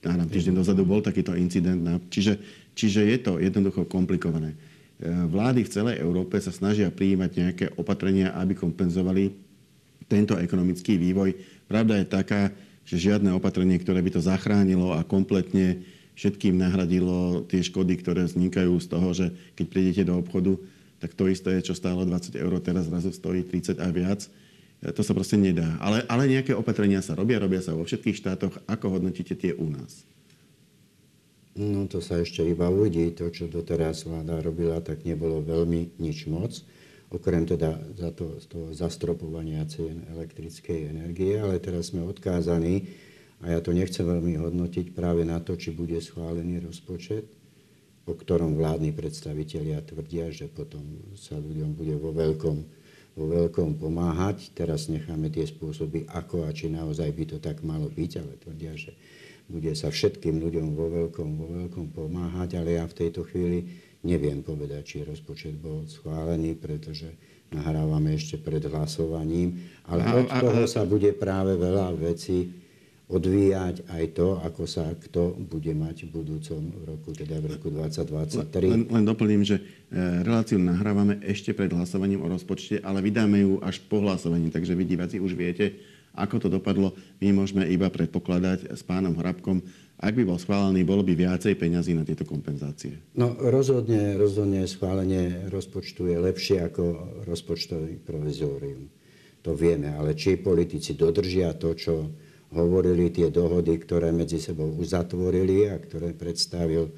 áno, 0.03 0.23
týždeň 0.27 0.59
dozadu 0.59 0.83
bol 0.83 0.99
takýto 0.99 1.31
incident. 1.37 1.79
Čiže, 2.11 2.37
čiže 2.75 3.01
je 3.07 3.17
to 3.23 3.31
jednoducho 3.39 3.87
komplikované. 3.87 4.57
E, 5.01 5.09
vlády 5.09 5.65
v 5.65 5.73
celej 5.73 5.95
Európe 5.97 6.37
sa 6.37 6.53
snažia 6.53 6.93
prijímať 6.93 7.31
nejaké 7.33 7.65
opatrenia, 7.75 8.37
aby 8.37 8.53
kompenzovali 8.53 9.33
tento 10.05 10.37
ekonomický 10.37 11.01
vývoj. 11.01 11.33
Pravda 11.65 11.97
je 11.97 12.05
taká, 12.05 12.53
že 12.85 13.01
žiadne 13.01 13.33
opatrenie, 13.33 13.81
ktoré 13.81 14.05
by 14.05 14.13
to 14.13 14.21
zachránilo 14.21 14.93
a 14.93 15.01
kompletne 15.01 15.81
všetkým 16.13 16.53
nahradilo 16.53 17.41
tie 17.49 17.65
škody, 17.65 17.97
ktoré 17.97 18.29
vznikajú 18.29 18.77
z 18.77 18.87
toho, 18.87 19.09
že 19.11 19.25
keď 19.57 19.65
prídete 19.65 20.03
do 20.05 20.21
obchodu, 20.21 20.59
tak 21.01 21.17
to 21.17 21.25
isté, 21.25 21.57
čo 21.65 21.73
stálo 21.73 22.05
20 22.05 22.37
eur, 22.37 22.53
teraz 22.61 22.85
zrazu 22.85 23.09
stojí 23.09 23.41
30 23.41 23.81
a 23.81 23.89
viac 23.89 24.29
to 24.81 25.05
sa 25.05 25.13
proste 25.13 25.37
nedá. 25.37 25.77
Ale, 25.77 26.01
ale 26.09 26.25
nejaké 26.25 26.57
opatrenia 26.57 27.05
sa 27.05 27.13
robia, 27.13 27.37
robia 27.37 27.61
sa 27.61 27.77
vo 27.77 27.85
všetkých 27.85 28.17
štátoch. 28.17 28.57
Ako 28.65 28.97
hodnotíte 28.97 29.37
tie 29.37 29.53
u 29.53 29.69
nás? 29.69 30.01
No 31.51 31.83
to 31.91 31.99
sa 31.99 32.23
ešte 32.23 32.47
iba 32.47 32.71
uvidí. 32.71 33.11
To, 33.19 33.27
čo 33.27 33.51
doteraz 33.51 34.07
vláda 34.07 34.39
robila, 34.39 34.79
tak 34.79 35.03
nebolo 35.03 35.43
veľmi 35.43 35.99
nič 35.99 36.31
moc. 36.31 36.63
Okrem 37.11 37.43
teda 37.43 37.75
za 37.99 38.15
to, 38.15 38.39
toho 38.47 38.71
zastropovania 38.71 39.67
cien 39.67 40.07
elektrickej 40.15 40.95
energie, 40.95 41.35
ale 41.35 41.59
teraz 41.59 41.91
sme 41.91 42.07
odkázaní, 42.07 42.87
a 43.41 43.57
ja 43.57 43.59
to 43.59 43.73
nechcem 43.73 44.05
veľmi 44.05 44.37
hodnotiť 44.37 44.93
práve 44.93 45.25
na 45.25 45.41
to, 45.41 45.57
či 45.57 45.73
bude 45.73 45.97
schválený 45.97 46.61
rozpočet, 46.61 47.25
o 48.05 48.13
ktorom 48.13 48.55
vládni 48.55 48.93
predstavitelia 48.93 49.81
tvrdia, 49.81 50.29
že 50.29 50.45
potom 50.45 51.03
sa 51.17 51.35
ľuďom 51.41 51.73
bude 51.73 51.97
vo 51.97 52.13
veľkom 52.13 52.57
vo 53.11 53.27
veľkom 53.27 53.75
pomáhať. 53.75 54.55
Teraz 54.55 54.87
necháme 54.87 55.27
tie 55.27 55.43
spôsoby, 55.43 56.07
ako 56.07 56.47
a 56.47 56.55
či 56.55 56.71
naozaj 56.71 57.11
by 57.11 57.23
to 57.27 57.37
tak 57.43 57.59
malo 57.59 57.91
byť, 57.91 58.11
ale 58.23 58.39
tvrdia, 58.39 58.73
že 58.79 58.95
bude 59.51 59.75
sa 59.75 59.91
všetkým 59.91 60.39
ľuďom 60.39 60.67
vo 60.71 60.87
veľkom, 60.87 61.29
vo 61.35 61.47
veľkom 61.59 61.91
pomáhať, 61.91 62.55
ale 62.55 62.79
ja 62.79 62.87
v 62.87 62.97
tejto 62.97 63.27
chvíli 63.27 63.67
neviem 64.07 64.39
povedať, 64.39 64.81
či 64.87 64.97
rozpočet 65.03 65.59
bol 65.59 65.83
schválený, 65.85 66.55
pretože 66.55 67.11
nahrávame 67.51 68.15
ešte 68.15 68.39
pred 68.39 68.63
hlasovaním, 68.63 69.59
ale 69.83 70.23
od 70.23 70.31
toho 70.31 70.63
sa 70.65 70.87
bude 70.87 71.11
práve 71.11 71.59
veľa 71.59 71.91
vecí 71.99 72.61
odvíjať 73.11 73.91
aj 73.91 74.03
to, 74.15 74.39
ako 74.39 74.63
sa 74.63 74.87
kto 74.95 75.35
bude 75.35 75.75
mať 75.75 76.07
v 76.07 76.09
budúcom 76.15 76.61
roku, 76.87 77.11
teda 77.11 77.43
v 77.43 77.59
roku 77.59 77.67
2023. 77.67 78.71
Len, 78.71 78.83
len 78.87 79.03
doplním, 79.03 79.43
že 79.43 79.59
e, 79.59 80.23
reláciu 80.23 80.55
nahrávame 80.55 81.19
ešte 81.27 81.51
pred 81.51 81.67
hlasovaním 81.75 82.23
o 82.23 82.31
rozpočte, 82.31 82.79
ale 82.79 83.03
vydáme 83.03 83.43
ju 83.43 83.59
až 83.59 83.83
po 83.83 83.99
hlasovaní, 83.99 84.47
takže 84.47 84.71
vy 84.71 84.83
diváci 84.87 85.19
už 85.19 85.35
viete, 85.35 85.75
ako 86.15 86.35
to 86.43 86.47
dopadlo. 86.51 86.95
My 87.23 87.31
môžeme 87.31 87.63
iba 87.67 87.87
predpokladať 87.87 88.71
s 88.71 88.81
pánom 88.83 89.15
Hrabkom, 89.15 89.63
ak 90.01 90.17
by 90.17 90.23
bol 90.25 90.41
schválený, 90.41 90.81
bolo 90.81 91.05
by 91.05 91.13
viacej 91.13 91.53
peňazí 91.61 91.93
na 91.93 92.01
tieto 92.01 92.25
kompenzácie. 92.25 92.97
No 93.13 93.37
rozhodne, 93.37 94.17
rozhodne 94.17 94.65
schválenie 94.65 95.45
rozpočtu 95.53 96.09
je 96.09 96.17
lepšie 96.17 96.57
ako 96.65 96.83
rozpočtový 97.29 98.01
provizórium. 98.01 98.89
To 99.45 99.53
vieme, 99.53 99.93
ale 99.93 100.17
či 100.17 100.41
politici 100.41 100.97
dodržia 100.97 101.53
to, 101.53 101.77
čo 101.77 102.09
hovorili 102.51 103.13
tie 103.13 103.29
dohody, 103.29 103.77
ktoré 103.77 104.09
medzi 104.09 104.41
sebou 104.41 104.73
uzatvorili 104.73 105.69
a 105.69 105.77
ktoré 105.77 106.17
predstavil 106.17 106.89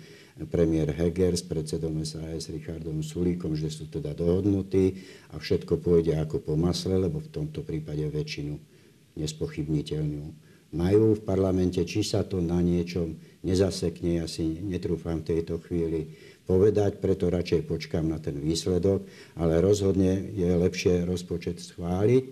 premiér 0.49 0.89
Heger 0.97 1.37
s 1.37 1.45
predsedom 1.45 2.01
SAS 2.01 2.49
Richardom 2.49 3.05
Sulíkom, 3.05 3.53
že 3.53 3.69
sú 3.69 3.85
teda 3.85 4.17
dohodnutí 4.17 4.97
a 5.29 5.37
všetko 5.37 5.77
pôjde 5.77 6.17
ako 6.17 6.41
po 6.41 6.53
masle, 6.57 6.97
lebo 6.97 7.21
v 7.21 7.29
tomto 7.29 7.61
prípade 7.61 8.01
väčšinu 8.09 8.72
nespochybniteľnú 9.17 10.53
majú 10.73 11.13
v 11.13 11.21
parlamente, 11.21 11.79
či 11.85 12.01
sa 12.01 12.25
to 12.25 12.41
na 12.41 12.57
niečom 12.59 13.13
nezasekne, 13.45 14.25
ja 14.25 14.25
si 14.25 14.57
netrúfam 14.65 15.21
v 15.21 15.37
tejto 15.37 15.61
chvíli 15.61 16.09
povedať, 16.43 16.97
preto 16.99 17.29
radšej 17.29 17.69
počkám 17.69 18.09
na 18.09 18.19
ten 18.19 18.35
výsledok, 18.41 19.05
ale 19.37 19.61
rozhodne 19.61 20.33
je 20.33 20.49
lepšie 20.49 21.05
rozpočet 21.05 21.61
schváliť, 21.61 22.23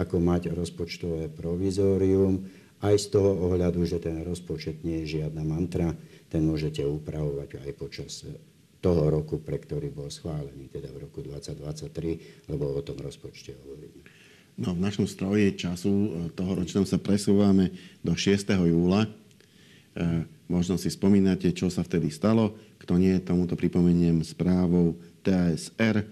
ako 0.00 0.16
mať 0.16 0.50
rozpočtové 0.56 1.28
provizórium, 1.28 2.48
aj 2.80 2.96
z 2.96 3.06
toho 3.12 3.36
ohľadu, 3.52 3.84
že 3.84 4.00
ten 4.00 4.24
rozpočet 4.24 4.80
nie 4.80 5.04
je 5.04 5.20
žiadna 5.20 5.44
mantra, 5.44 5.92
ten 6.32 6.40
môžete 6.40 6.80
upravovať 6.80 7.60
aj 7.60 7.70
počas 7.76 8.24
toho 8.80 9.12
roku, 9.12 9.44
pre 9.44 9.60
ktorý 9.60 9.92
bol 9.92 10.08
schválený, 10.08 10.72
teda 10.72 10.88
v 10.88 11.04
roku 11.04 11.20
2023, 11.20 12.48
lebo 12.48 12.72
o 12.72 12.80
tom 12.80 12.96
rozpočte 12.96 13.52
hovoríme. 13.60 14.19
No, 14.58 14.74
v 14.74 14.80
našom 14.82 15.06
stroji 15.06 15.54
času 15.54 15.90
e, 15.90 16.08
toho 16.34 16.58
ročného 16.58 16.86
sa 16.88 16.98
presúvame 16.98 17.70
do 18.02 18.16
6. 18.16 18.50
júla. 18.56 19.06
E, 19.06 19.10
možno 20.50 20.74
si 20.78 20.90
spomínate, 20.90 21.50
čo 21.54 21.70
sa 21.70 21.86
vtedy 21.86 22.10
stalo. 22.10 22.56
Kto 22.82 22.98
nie, 22.98 23.18
tomuto 23.22 23.54
pripomeniem 23.54 24.24
správou 24.26 24.98
TSR. 25.22 26.02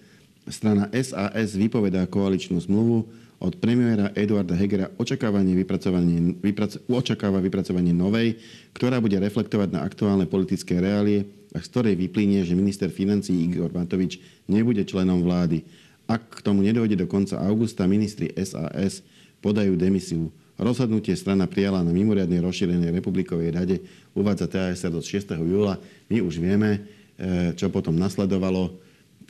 Strana 0.49 0.89
SAS 0.97 1.59
vypovedá 1.59 2.09
koaličnú 2.09 2.57
zmluvu 2.63 3.05
od 3.39 3.55
premiéra 3.63 4.11
Eduarda 4.19 4.59
Hegera 4.59 4.91
očakávanie 4.99 5.55
vypracovanie, 5.55 6.35
vyprac, 6.43 6.75
očakáva 6.91 7.39
vypracovanie 7.39 7.95
novej, 7.95 8.35
ktorá 8.75 8.99
bude 8.99 9.15
reflektovať 9.15 9.69
na 9.71 9.87
aktuálne 9.87 10.27
politické 10.27 10.83
reálie 10.83 11.23
a 11.55 11.63
z 11.63 11.71
ktorej 11.71 11.95
vyplynie, 11.95 12.43
že 12.43 12.59
minister 12.59 12.91
financí 12.91 13.31
Igor 13.31 13.71
Matovič 13.71 14.19
nebude 14.51 14.83
členom 14.83 15.23
vlády. 15.23 15.63
Ak 16.09 16.41
k 16.41 16.41
tomu 16.41 16.65
nedojde 16.65 16.97
do 16.97 17.05
konca 17.05 17.37
augusta, 17.45 17.85
ministri 17.85 18.33
SAS 18.41 19.05
podajú 19.45 19.77
demisiu. 19.77 20.33
Rozhodnutie 20.59 21.15
strana 21.15 21.47
prijala 21.47 21.85
na 21.87 21.95
mimoriadnej 21.95 22.43
rozšírenej 22.43 22.91
republikovej 22.91 23.55
rade, 23.55 23.77
uvádza 24.17 24.51
TASR 24.51 24.91
do 24.91 24.99
6. 24.99 25.37
júla. 25.39 25.79
My 26.11 26.19
už 26.25 26.43
vieme, 26.43 26.83
e, 27.15 27.55
čo 27.55 27.71
potom 27.71 27.95
nasledovalo. 27.95 28.75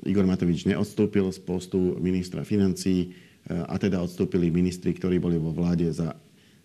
Igor 0.07 0.25
Matovič 0.25 0.65
neodstúpil 0.65 1.27
z 1.35 1.43
postu 1.43 1.99
ministra 1.99 2.47
financí 2.47 3.13
a 3.49 3.81
teda 3.81 4.05
odstúpili 4.05 4.53
ministri, 4.53 4.93
ktorí 4.93 5.17
boli 5.17 5.41
vo 5.41 5.57
vláde 5.57 5.89
za, 5.89 6.13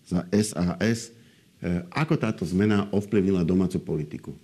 za 0.04 0.28
SAS. 0.30 1.08
E, 1.08 1.80
ako 1.88 2.14
táto 2.20 2.44
zmena 2.44 2.92
ovplyvnila 2.92 3.40
domácu 3.40 3.80
politiku? 3.80 4.36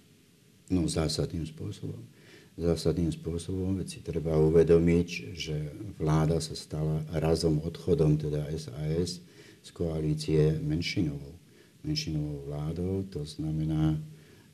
No 0.73 0.89
zásadným 0.89 1.45
spôsobom. 1.45 2.01
Zásadným 2.59 3.13
spôsobom, 3.15 3.79
veď 3.79 3.89
si 3.89 4.01
treba 4.03 4.35
uvedomiť, 4.37 5.09
že 5.37 5.57
vláda 5.99 6.43
sa 6.43 6.55
stala 6.59 7.03
razom 7.15 7.63
odchodom, 7.63 8.19
teda 8.19 8.51
SAS, 8.59 9.23
z 9.61 9.69
koalície 9.77 10.57
menšinovou. 10.61 11.37
Menšinovou 11.85 12.49
vládou, 12.49 13.05
to 13.13 13.25
znamená, 13.25 13.97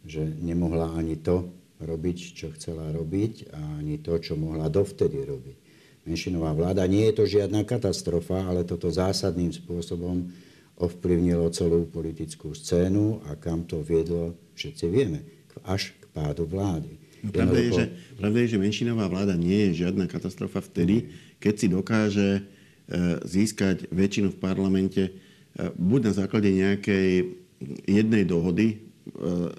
že 0.07 0.23
nemohla 0.23 0.95
ani 0.95 1.19
to 1.19 1.50
robiť, 1.83 2.17
čo 2.35 2.47
chcela 2.55 2.91
robiť 2.95 3.50
a 3.55 3.83
ani 3.83 3.99
to, 3.99 4.19
čo 4.19 4.38
mohla 4.38 4.71
dovtedy 4.71 5.23
robiť 5.26 5.67
menšinová 6.07 6.55
vláda. 6.55 6.87
Nie 6.87 7.11
je 7.11 7.19
to 7.21 7.25
žiadna 7.26 7.67
katastrofa, 7.67 8.47
ale 8.47 8.62
toto 8.62 8.87
zásadným 8.88 9.50
spôsobom 9.50 10.31
ovplyvnilo 10.79 11.50
celú 11.50 11.91
politickú 11.91 12.55
scénu 12.55 13.26
a 13.26 13.35
kam 13.35 13.67
to 13.67 13.83
viedlo, 13.83 14.38
všetci 14.55 14.85
vieme, 14.87 15.26
až 15.67 15.93
k 15.99 16.05
pádu 16.15 16.47
vlády. 16.47 16.95
No, 17.26 17.35
pravda, 17.35 17.59
je, 17.59 17.71
že, 17.75 17.85
pravda 18.14 18.38
je, 18.47 18.52
že 18.54 18.62
menšinová 18.62 19.11
vláda 19.11 19.35
nie 19.35 19.71
je 19.71 19.83
žiadna 19.83 20.06
katastrofa 20.06 20.62
vtedy, 20.62 21.11
keď 21.42 21.54
si 21.59 21.66
dokáže 21.66 22.28
e, 22.38 22.40
získať 23.26 23.90
väčšinu 23.90 24.30
v 24.30 24.38
parlamente 24.38 25.02
e, 25.02 25.12
buď 25.75 26.00
na 26.06 26.12
základe 26.14 26.49
nejakej 26.54 27.35
jednej 27.90 28.23
dohody 28.23 28.66
e, 28.71 28.76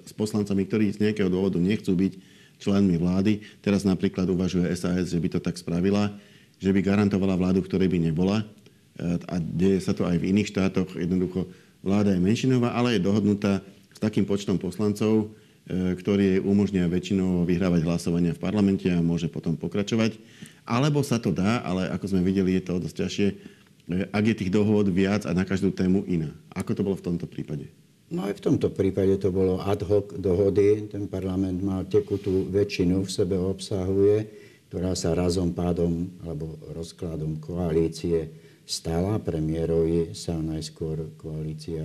s 0.00 0.12
poslancami, 0.16 0.64
ktorí 0.64 0.96
z 0.96 1.04
nejakého 1.04 1.28
dôvodu 1.28 1.60
nechcú 1.60 1.92
byť 1.92 2.12
členmi 2.58 2.96
vlády. 2.96 3.44
Teraz 3.60 3.84
napríklad 3.84 4.26
uvažuje 4.32 4.66
SAS, 4.72 5.12
že 5.12 5.20
by 5.20 5.28
to 5.36 5.40
tak 5.44 5.60
spravila 5.60 6.16
že 6.58 6.74
by 6.74 6.82
garantovala 6.82 7.38
vládu, 7.38 7.62
ktorej 7.62 7.86
by 7.86 7.98
nebola. 8.10 8.42
A 9.30 9.34
deje 9.38 9.78
sa 9.78 9.94
to 9.94 10.02
aj 10.02 10.18
v 10.18 10.34
iných 10.34 10.50
štátoch. 10.50 10.90
Jednoducho 10.98 11.46
vláda 11.86 12.10
je 12.10 12.20
menšinová, 12.20 12.74
ale 12.74 12.98
je 12.98 13.06
dohodnutá 13.06 13.62
s 13.94 13.98
takým 14.02 14.26
počtom 14.26 14.58
poslancov, 14.58 15.30
ktorý 15.68 16.24
jej 16.36 16.40
umožnia 16.40 16.88
väčšinou 16.88 17.44
vyhrávať 17.44 17.84
hlasovania 17.84 18.32
v 18.32 18.40
parlamente 18.40 18.88
a 18.88 19.04
môže 19.04 19.28
potom 19.28 19.52
pokračovať. 19.52 20.16
Alebo 20.64 21.04
sa 21.04 21.20
to 21.20 21.28
dá, 21.28 21.60
ale 21.60 21.92
ako 21.92 22.16
sme 22.16 22.24
videli, 22.24 22.56
je 22.56 22.64
to 22.64 22.80
dosť 22.80 22.96
ťažšie, 22.96 23.28
ak 24.12 24.24
je 24.24 24.34
tých 24.36 24.52
dohôd 24.52 24.88
viac 24.92 25.24
a 25.24 25.32
na 25.32 25.44
každú 25.44 25.72
tému 25.72 26.04
iná. 26.08 26.32
Ako 26.52 26.76
to 26.76 26.84
bolo 26.84 26.96
v 26.96 27.04
tomto 27.08 27.24
prípade? 27.28 27.68
No 28.08 28.24
aj 28.24 28.40
v 28.40 28.44
tomto 28.52 28.72
prípade 28.72 29.20
to 29.20 29.28
bolo 29.28 29.60
ad 29.60 29.84
hoc 29.84 30.16
dohody. 30.16 30.88
Ten 30.88 31.08
parlament 31.08 31.60
mal 31.60 31.84
tekutú 31.84 32.48
väčšinu 32.48 33.04
v 33.04 33.10
sebe 33.12 33.36
obsahuje, 33.36 34.24
ktorá 34.72 34.96
sa 34.96 35.12
razom 35.12 35.52
pádom 35.52 36.08
alebo 36.24 36.56
rozkladom 36.72 37.36
koalície 37.36 38.32
stala. 38.64 39.20
Premiérovi 39.20 40.16
sa 40.16 40.40
najskôr 40.40 41.16
koalícia 41.20 41.84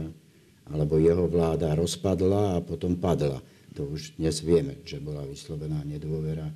alebo 0.71 0.95
jeho 0.95 1.27
vláda 1.27 1.75
rozpadla 1.75 2.59
a 2.59 2.63
potom 2.63 2.95
padla. 2.95 3.43
To 3.73 3.89
už 3.89 4.21
dnes 4.21 4.39
vieme, 4.45 4.77
že 4.85 5.01
bola 5.01 5.25
vyslovená 5.25 5.81
nedôvera 5.85 6.49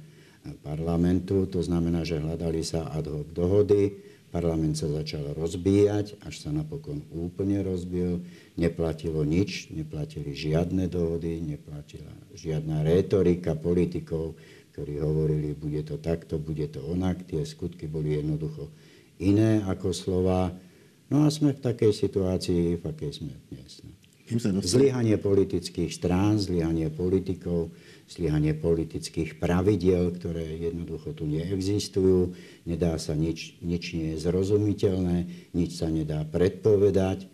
parlamentu. 0.61 1.49
To 1.49 1.59
znamená, 1.65 2.05
že 2.05 2.21
hľadali 2.21 2.61
sa 2.61 2.87
ad 2.93 3.09
hoc 3.09 3.33
dohody 3.33 3.97
Parlament 4.27 4.77
sa 4.77 4.85
začal 4.85 5.33
rozbíjať, 5.33 6.21
až 6.21 6.35
sa 6.45 6.53
napokon 6.53 7.01
úplne 7.09 7.63
rozbil. 7.65 8.21
Neplatilo 8.53 9.25
nič, 9.25 9.73
neplatili 9.73 10.35
žiadne 10.35 10.91
dohody, 10.91 11.39
neplatila 11.39 12.11
žiadna 12.37 12.85
rétorika 12.85 13.57
politikov, 13.57 14.37
ktorí 14.75 15.01
hovorili, 15.01 15.57
bude 15.57 15.81
to 15.81 15.97
takto, 15.97 16.37
bude 16.37 16.69
to 16.69 16.83
onak. 16.85 17.25
Tie 17.25 17.41
skutky 17.47 17.89
boli 17.89 18.13
jednoducho 18.19 18.69
iné 19.17 19.65
ako 19.65 19.89
slova. 19.89 20.53
No 21.09 21.25
a 21.25 21.33
sme 21.33 21.55
v 21.55 21.63
takej 21.63 21.95
situácii, 21.95 22.77
v 22.77 22.83
akej 22.83 23.23
sme 23.23 23.33
dnes. 23.49 23.81
No. 23.81 23.96
Zlyhanie 24.63 25.15
politických 25.15 25.91
strán, 25.95 26.35
zlyhanie 26.35 26.91
politikov, 26.91 27.71
zlyhanie 28.11 28.51
politických 28.55 29.39
pravidiel, 29.39 30.11
ktoré 30.15 30.43
jednoducho 30.67 31.15
tu 31.15 31.23
neexistujú. 31.27 32.35
Nedá 32.67 32.99
sa 32.99 33.15
nič, 33.15 33.55
nič 33.63 33.95
nie 33.95 34.15
je 34.15 34.27
zrozumiteľné, 34.27 35.17
nič 35.55 35.79
sa 35.79 35.87
nedá 35.87 36.27
predpovedať. 36.27 37.31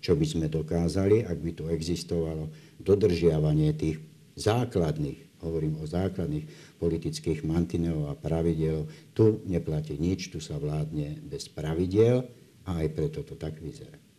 Čo 0.00 0.16
by 0.16 0.24
sme 0.24 0.46
dokázali, 0.48 1.28
ak 1.28 1.38
by 1.44 1.50
tu 1.52 1.68
existovalo 1.68 2.48
dodržiavanie 2.80 3.76
tých 3.76 4.00
základných, 4.40 5.44
hovorím 5.44 5.84
o 5.84 5.84
základných 5.84 6.76
politických 6.80 7.44
mantinelov 7.44 8.08
a 8.08 8.16
pravidel. 8.16 8.88
Tu 9.12 9.44
neplatí 9.44 10.00
nič, 10.00 10.32
tu 10.32 10.40
sa 10.40 10.56
vládne 10.56 11.20
bez 11.20 11.52
pravidel 11.52 12.24
a 12.64 12.80
aj 12.80 12.88
preto 12.96 13.20
to 13.20 13.36
tak 13.36 13.60
vyzerá. 13.60 14.09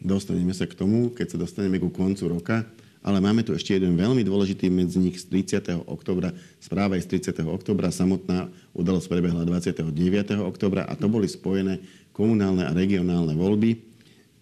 Dostaneme 0.00 0.56
sa 0.56 0.64
k 0.64 0.74
tomu, 0.74 1.12
keď 1.12 1.36
sa 1.36 1.38
dostaneme 1.38 1.76
ku 1.76 1.92
koncu 1.92 2.24
roka 2.26 2.64
ale 3.00 3.16
máme 3.16 3.40
tu 3.40 3.56
ešte 3.56 3.72
jeden 3.72 3.96
veľmi 3.96 4.20
dôležitý 4.20 4.68
medzi 4.68 5.00
nich 5.00 5.16
z 5.16 5.24
30. 5.32 5.88
oktobra. 5.88 6.36
Správa 6.60 7.00
je 7.00 7.08
z 7.08 7.32
30. 7.32 7.48
oktobra, 7.48 7.88
samotná 7.88 8.52
udalosť 8.76 9.08
prebehla 9.08 9.48
29. 9.48 9.88
oktobra 10.44 10.84
a 10.84 10.92
to 10.92 11.08
boli 11.08 11.24
spojené 11.24 11.80
komunálne 12.12 12.68
a 12.68 12.76
regionálne 12.76 13.32
voľby. 13.32 13.80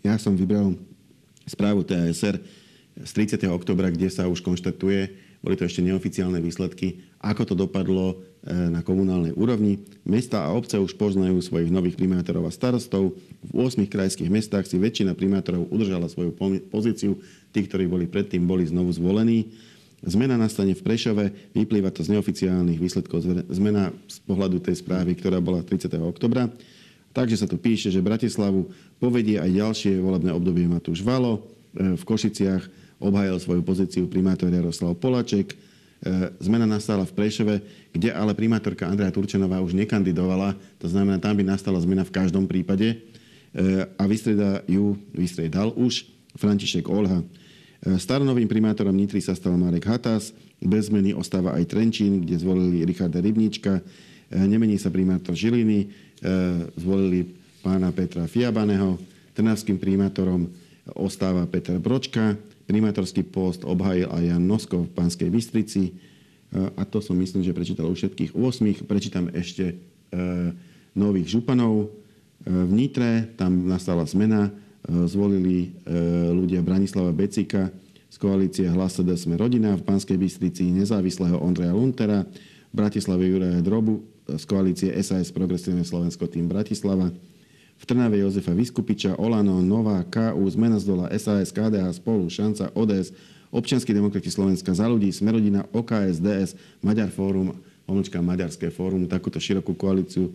Ja 0.02 0.18
som 0.18 0.34
vybral 0.34 0.74
správu 1.46 1.86
TASR 1.86 2.42
z 2.98 3.10
30. 3.14 3.46
oktobra, 3.46 3.94
kde 3.94 4.10
sa 4.10 4.26
už 4.26 4.42
konštatuje, 4.42 5.27
boli 5.48 5.56
to 5.56 5.64
ešte 5.64 5.80
neoficiálne 5.80 6.44
výsledky, 6.44 7.00
ako 7.24 7.42
to 7.48 7.54
dopadlo 7.56 8.20
e, 8.44 8.52
na 8.52 8.84
komunálnej 8.84 9.32
úrovni. 9.32 9.80
Mesta 10.04 10.44
a 10.44 10.52
obce 10.52 10.76
už 10.76 10.92
poznajú 11.00 11.40
svojich 11.40 11.72
nových 11.72 11.96
primátorov 11.96 12.44
a 12.44 12.52
starostov. 12.52 13.16
V 13.48 13.50
8 13.56 13.88
krajských 13.88 14.28
mestách 14.28 14.68
si 14.68 14.76
väčšina 14.76 15.16
primátorov 15.16 15.72
udržala 15.72 16.12
svoju 16.12 16.36
pozíciu. 16.68 17.16
Tí, 17.48 17.64
ktorí 17.64 17.88
boli 17.88 18.04
predtým, 18.04 18.44
boli 18.44 18.68
znovu 18.68 18.92
zvolení. 18.92 19.48
Zmena 20.04 20.36
nastane 20.36 20.76
v 20.76 20.84
Prešove, 20.84 21.56
vyplýva 21.56 21.96
to 21.96 22.04
z 22.04 22.12
neoficiálnych 22.12 22.76
výsledkov, 22.76 23.48
zmena 23.48 23.88
z 24.04 24.20
pohľadu 24.28 24.60
tej 24.60 24.84
správy, 24.84 25.16
ktorá 25.16 25.40
bola 25.40 25.64
30. 25.64 25.96
oktobra. 25.96 26.52
Takže 27.16 27.40
sa 27.40 27.48
tu 27.48 27.56
píše, 27.56 27.88
že 27.88 28.04
Bratislavu 28.04 28.68
povedie 29.00 29.40
aj 29.40 29.48
ďalšie 29.48 29.96
volebné 29.96 30.28
obdobie 30.28 30.68
Matúš 30.68 31.00
Valo. 31.00 31.40
E, 31.72 31.96
v 31.96 32.02
Košiciach 32.04 32.87
obhajil 32.98 33.38
svoju 33.38 33.62
pozíciu 33.62 34.04
primátor 34.10 34.50
Jaroslav 34.50 34.98
Polaček. 34.98 35.54
E, 35.54 35.56
zmena 36.38 36.66
nastala 36.66 37.02
v 37.02 37.14
Prešove, 37.14 37.54
kde 37.90 38.14
ale 38.14 38.34
primátorka 38.34 38.86
Andrea 38.86 39.10
Turčenová 39.10 39.58
už 39.58 39.74
nekandidovala. 39.74 40.54
To 40.78 40.86
znamená, 40.86 41.18
tam 41.18 41.34
by 41.34 41.42
nastala 41.42 41.78
zmena 41.82 42.06
v 42.06 42.14
každom 42.14 42.46
prípade. 42.46 42.94
E, 42.94 42.96
a 43.98 44.04
vystrieda 44.06 44.62
ju, 44.70 44.94
vystriedal 45.10 45.74
už 45.74 46.06
František 46.38 46.86
Olha. 46.86 47.22
E, 47.22 47.98
staronovým 47.98 48.46
primátorom 48.46 48.94
Nitry 48.94 49.18
sa 49.18 49.34
stal 49.34 49.58
Marek 49.58 49.90
Hatas. 49.90 50.30
Bez 50.58 50.90
zmeny 50.90 51.14
ostáva 51.14 51.54
aj 51.54 51.70
Trenčín, 51.70 52.22
kde 52.22 52.34
zvolili 52.34 52.82
Richarda 52.82 53.22
Rybnička. 53.22 53.78
Nemení 54.34 54.74
sa 54.74 54.90
primátor 54.90 55.38
Žiliny. 55.38 55.86
Zvolili 56.74 57.30
pána 57.62 57.94
Petra 57.94 58.26
Fiabaneho. 58.26 58.98
Trnavským 59.38 59.78
primátorom 59.78 60.50
ostáva 60.98 61.46
Peter 61.46 61.78
Bročka. 61.78 62.34
Primátorský 62.68 63.24
post 63.24 63.64
obhajil 63.64 64.12
aj 64.12 64.22
Jan 64.28 64.44
Nosko 64.44 64.84
v 64.84 64.92
Pánskej 64.92 65.32
Bystrici. 65.32 65.96
A 66.52 66.84
to 66.84 67.00
som 67.00 67.16
myslím, 67.16 67.40
že 67.40 67.56
prečítal 67.56 67.88
u 67.88 67.96
všetkých 67.96 68.36
8. 68.36 68.84
Prečítam 68.84 69.32
ešte 69.32 69.72
e, 69.72 69.74
nových 70.92 71.32
županov. 71.32 71.88
E, 71.88 71.88
v 72.44 72.72
Nitre 72.76 73.32
tam 73.40 73.64
nastala 73.64 74.04
zmena. 74.04 74.52
E, 74.52 74.52
zvolili 75.08 75.72
ľudia 76.28 76.60
Branislava 76.60 77.08
Becika 77.16 77.72
z 78.08 78.16
koalície 78.20 78.68
Hlas 78.68 79.00
Sme 79.00 79.40
rodina, 79.40 79.76
v 79.76 79.84
Pánskej 79.88 80.20
Bystrici 80.20 80.68
nezávislého 80.68 81.40
Ondreja 81.40 81.72
Luntera, 81.72 82.28
Bratislave 82.68 83.32
Juraja 83.32 83.64
Drobu 83.64 84.04
z 84.28 84.44
koalície 84.44 84.92
SAS 85.00 85.32
Progresívne 85.32 85.84
Slovensko 85.88 86.28
tým 86.28 86.52
Bratislava, 86.52 87.08
v 87.78 87.84
Trnave 87.86 88.18
Jozefa 88.18 88.50
Vyskupiča, 88.52 89.14
Olano, 89.16 89.62
Nová, 89.62 90.02
KU, 90.02 90.42
Zmena 90.50 90.82
z 90.82 90.84
dola, 90.90 91.06
SAS, 91.14 91.54
KDH, 91.54 92.02
Spolu, 92.02 92.26
Šanca, 92.26 92.74
ODS, 92.74 93.14
Občianskí 93.48 93.96
demokrati 93.96 94.28
Slovenska 94.28 94.76
za 94.76 94.84
ľudí, 94.84 95.08
Smerodina, 95.08 95.64
OKS, 95.72 96.20
DS, 96.20 96.50
Maďar 96.84 97.08
Fórum, 97.08 97.56
pomlčka 97.88 98.20
Maďarské 98.20 98.68
fórum, 98.68 99.08
takúto 99.08 99.40
širokú 99.40 99.72
koalíciu 99.72 100.28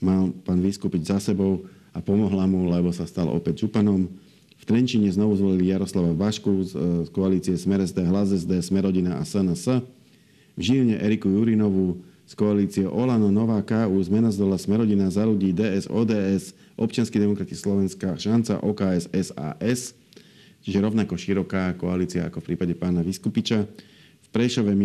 mal 0.00 0.32
pán 0.48 0.64
Vyskupič 0.64 1.04
za 1.12 1.20
sebou 1.20 1.68
a 1.92 2.00
pomohla 2.00 2.48
mu, 2.48 2.64
lebo 2.72 2.88
sa 2.96 3.04
stal 3.04 3.28
opäť 3.28 3.68
županom. 3.68 4.08
V 4.56 4.64
Trenčine 4.64 5.12
znovu 5.12 5.36
zvolili 5.36 5.68
Jaroslava 5.68 6.16
Vašku 6.16 6.64
z, 6.64 6.72
z 7.04 7.08
koalície 7.12 7.52
Smer 7.60 7.84
SD, 7.84 8.00
Hlas 8.08 8.32
SD, 8.32 8.64
Smerodina 8.64 9.20
a 9.20 9.22
SNS. 9.28 9.84
V 10.56 10.60
Žiline 10.60 10.96
Eriku 10.96 11.28
Jurinovú 11.28 12.00
z 12.24 12.32
koalície 12.32 12.88
Olano, 12.88 13.28
Nová 13.28 13.60
KU, 13.60 14.00
Zmena 14.00 14.32
z 14.32 14.40
dola, 14.40 14.56
Smerodina 14.56 15.12
za 15.12 15.28
ľudí, 15.28 15.52
DS, 15.52 15.92
ODS, 15.92 16.56
Občianskí 16.74 17.20
demokrati 17.20 17.52
Slovenska, 17.54 18.16
Šanca, 18.16 18.64
OKS, 18.64 19.12
SAS. 19.12 19.94
Čiže 20.64 20.80
rovnako 20.80 21.20
široká 21.20 21.76
koalícia 21.76 22.24
ako 22.26 22.40
v 22.40 22.46
prípade 22.52 22.74
pána 22.74 23.04
Vyskupiča. 23.04 23.68
V 24.24 24.28
Prešove 24.32 24.72
e, 24.72 24.78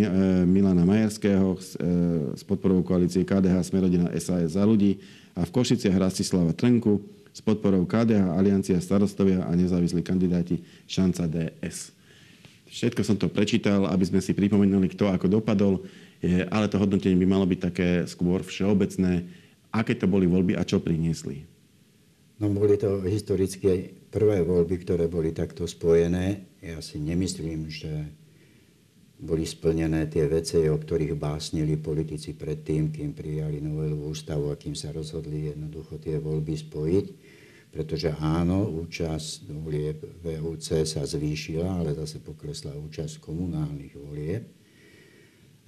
Milana 0.43 0.84
Majerského 0.84 1.56
e, 1.56 1.60
s 2.36 2.43
podporou 2.43 2.84
koalície 2.84 3.23
KDH 3.23 3.63
Smerodina 3.63 4.12
SAS 4.19 4.60
za 4.60 4.67
ľudí 4.67 4.99
a 5.34 5.47
v 5.47 5.54
Košiciach 5.56 5.95
Rastislava 5.95 6.52
Trnku 6.52 6.99
s 7.32 7.39
podporou 7.39 7.88
KDH 7.88 8.36
Aliancia 8.36 8.78
starostovia 8.84 9.47
a 9.47 9.56
nezávislí 9.56 10.04
kandidáti 10.04 10.60
Šanca 10.84 11.32
DS. 11.32 11.99
Všetko 12.70 13.02
som 13.02 13.18
to 13.18 13.28
prečítal, 13.28 13.90
aby 13.90 14.06
sme 14.06 14.22
si 14.22 14.38
pripomenuli, 14.38 14.94
kto 14.94 15.10
ako 15.10 15.28
dopadol 15.28 15.82
ale 16.28 16.68
to 16.68 16.76
hodnotenie 16.76 17.16
by 17.16 17.28
malo 17.28 17.48
byť 17.48 17.60
také 17.60 17.90
skôr 18.04 18.44
všeobecné, 18.44 19.24
aké 19.72 19.96
to 19.96 20.10
boli 20.10 20.28
voľby 20.28 20.60
a 20.60 20.68
čo 20.68 20.84
priniesli. 20.84 21.48
No 22.40 22.52
boli 22.52 22.80
to 22.80 23.04
historické 23.04 23.92
prvé 24.12 24.44
voľby, 24.44 24.84
ktoré 24.84 25.12
boli 25.12 25.36
takto 25.36 25.68
spojené. 25.68 26.60
Ja 26.64 26.80
si 26.80 27.00
nemyslím, 27.00 27.68
že 27.68 27.92
boli 29.20 29.44
splnené 29.44 30.08
tie 30.08 30.32
veci, 30.32 30.64
o 30.72 30.80
ktorých 30.80 31.20
básnili 31.20 31.76
politici 31.76 32.32
predtým, 32.32 32.96
kým 32.96 33.12
prijali 33.12 33.60
novelu 33.60 34.08
ústavu 34.08 34.52
a 34.52 34.60
kým 34.60 34.76
sa 34.76 34.96
rozhodli 34.96 35.52
jednoducho 35.52 36.00
tie 36.00 36.16
voľby 36.20 36.56
spojiť. 36.56 37.06
Pretože 37.70 38.18
áno, 38.18 38.66
účasť 38.66 39.46
volieb 39.62 40.02
VUC 40.26 40.90
sa 40.90 41.06
zvýšila, 41.06 41.86
ale 41.86 41.94
zase 41.94 42.18
poklesla 42.18 42.74
účasť 42.74 43.22
komunálnych 43.22 43.94
volieb. 43.94 44.44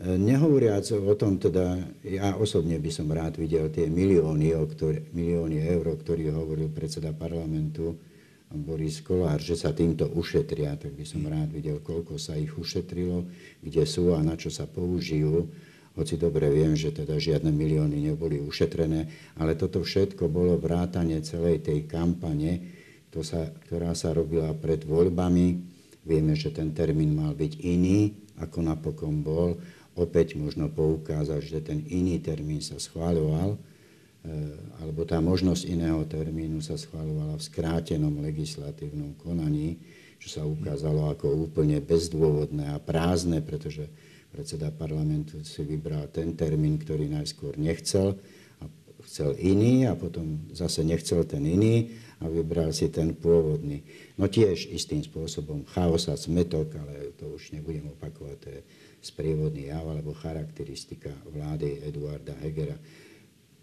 Nehovoriac 0.01 0.81
o 0.97 1.13
tom, 1.13 1.37
teda 1.37 1.77
ja 2.01 2.33
osobne 2.33 2.81
by 2.81 2.89
som 2.89 3.05
rád 3.13 3.37
videl 3.37 3.69
tie 3.69 3.85
milióny, 3.85 4.57
o 4.57 4.65
ktoré, 4.65 5.05
milióny 5.13 5.61
eur, 5.61 5.93
o 5.93 5.95
ktorých 6.01 6.33
hovoril 6.33 6.73
predseda 6.73 7.13
parlamentu 7.13 7.93
Boris 8.49 8.99
Kolár, 9.05 9.37
že 9.37 9.53
sa 9.53 9.69
týmto 9.69 10.09
ušetria, 10.11 10.73
tak 10.81 10.97
by 10.97 11.05
som 11.05 11.21
rád 11.29 11.53
videl, 11.53 11.79
koľko 11.85 12.17
sa 12.17 12.33
ich 12.33 12.49
ušetrilo, 12.49 13.29
kde 13.61 13.83
sú 13.85 14.17
a 14.17 14.25
na 14.25 14.33
čo 14.33 14.49
sa 14.49 14.65
použijú. 14.65 15.47
Hoci 15.91 16.15
dobre 16.15 16.47
viem, 16.47 16.75
že 16.77 16.95
teda 16.95 17.19
žiadne 17.19 17.51
milióny 17.51 18.11
neboli 18.11 18.39
ušetrené, 18.39 19.11
ale 19.35 19.59
toto 19.59 19.83
všetko 19.83 20.31
bolo 20.31 20.55
vrátanie 20.55 21.19
celej 21.23 21.67
tej 21.67 21.87
kampane, 21.87 22.63
ktorá 23.11 23.91
sa 23.91 24.15
robila 24.15 24.55
pred 24.55 24.87
voľbami. 24.87 25.47
Vieme, 26.07 26.33
že 26.33 26.55
ten 26.55 26.71
termín 26.71 27.13
mal 27.13 27.35
byť 27.35 27.53
iný, 27.59 28.15
ako 28.39 28.57
napokon 28.63 29.19
bol. 29.19 29.59
Opäť 29.99 30.39
možno 30.39 30.71
poukázať, 30.71 31.41
že 31.43 31.59
ten 31.59 31.83
iný 31.91 32.23
termín 32.23 32.63
sa 32.63 32.79
schváľoval, 32.79 33.59
Eh, 34.21 34.53
alebo 34.77 35.01
tá 35.01 35.17
možnosť 35.17 35.65
iného 35.65 35.97
termínu 36.05 36.61
sa 36.61 36.77
schváľovala 36.77 37.41
v 37.41 37.47
skrátenom 37.49 38.21
legislatívnom 38.21 39.17
konaní, 39.17 39.81
čo 40.21 40.29
sa 40.29 40.41
ukázalo 40.45 41.09
ako 41.09 41.49
úplne 41.49 41.81
bezdôvodné 41.81 42.69
a 42.69 42.77
prázdne, 42.77 43.41
pretože 43.41 43.89
predseda 44.31 44.71
parlamentu 44.71 45.43
si 45.43 45.61
vybral 45.67 46.07
ten 46.07 46.33
termín, 46.39 46.79
ktorý 46.79 47.11
najskôr 47.11 47.59
nechcel 47.59 48.15
a 48.63 48.65
chcel 49.03 49.35
iný 49.35 49.91
a 49.91 49.93
potom 49.99 50.47
zase 50.55 50.87
nechcel 50.87 51.27
ten 51.27 51.43
iný 51.43 51.91
a 52.23 52.31
vybral 52.31 52.71
si 52.71 52.87
ten 52.87 53.11
pôvodný. 53.11 53.83
No 54.15 54.31
tiež 54.31 54.71
istým 54.71 55.03
spôsobom 55.03 55.67
chaos 55.67 56.07
a 56.07 56.15
smetok, 56.15 56.79
ale 56.79 57.11
to 57.19 57.27
už 57.35 57.51
nebudem 57.51 57.91
opakovať, 57.91 58.37
to 58.39 58.47
je 58.49 58.61
sprievodný 59.03 59.67
jav 59.67 59.83
alebo 59.83 60.15
charakteristika 60.15 61.11
vlády 61.27 61.83
Eduarda 61.83 62.37
Hegera. 62.39 62.77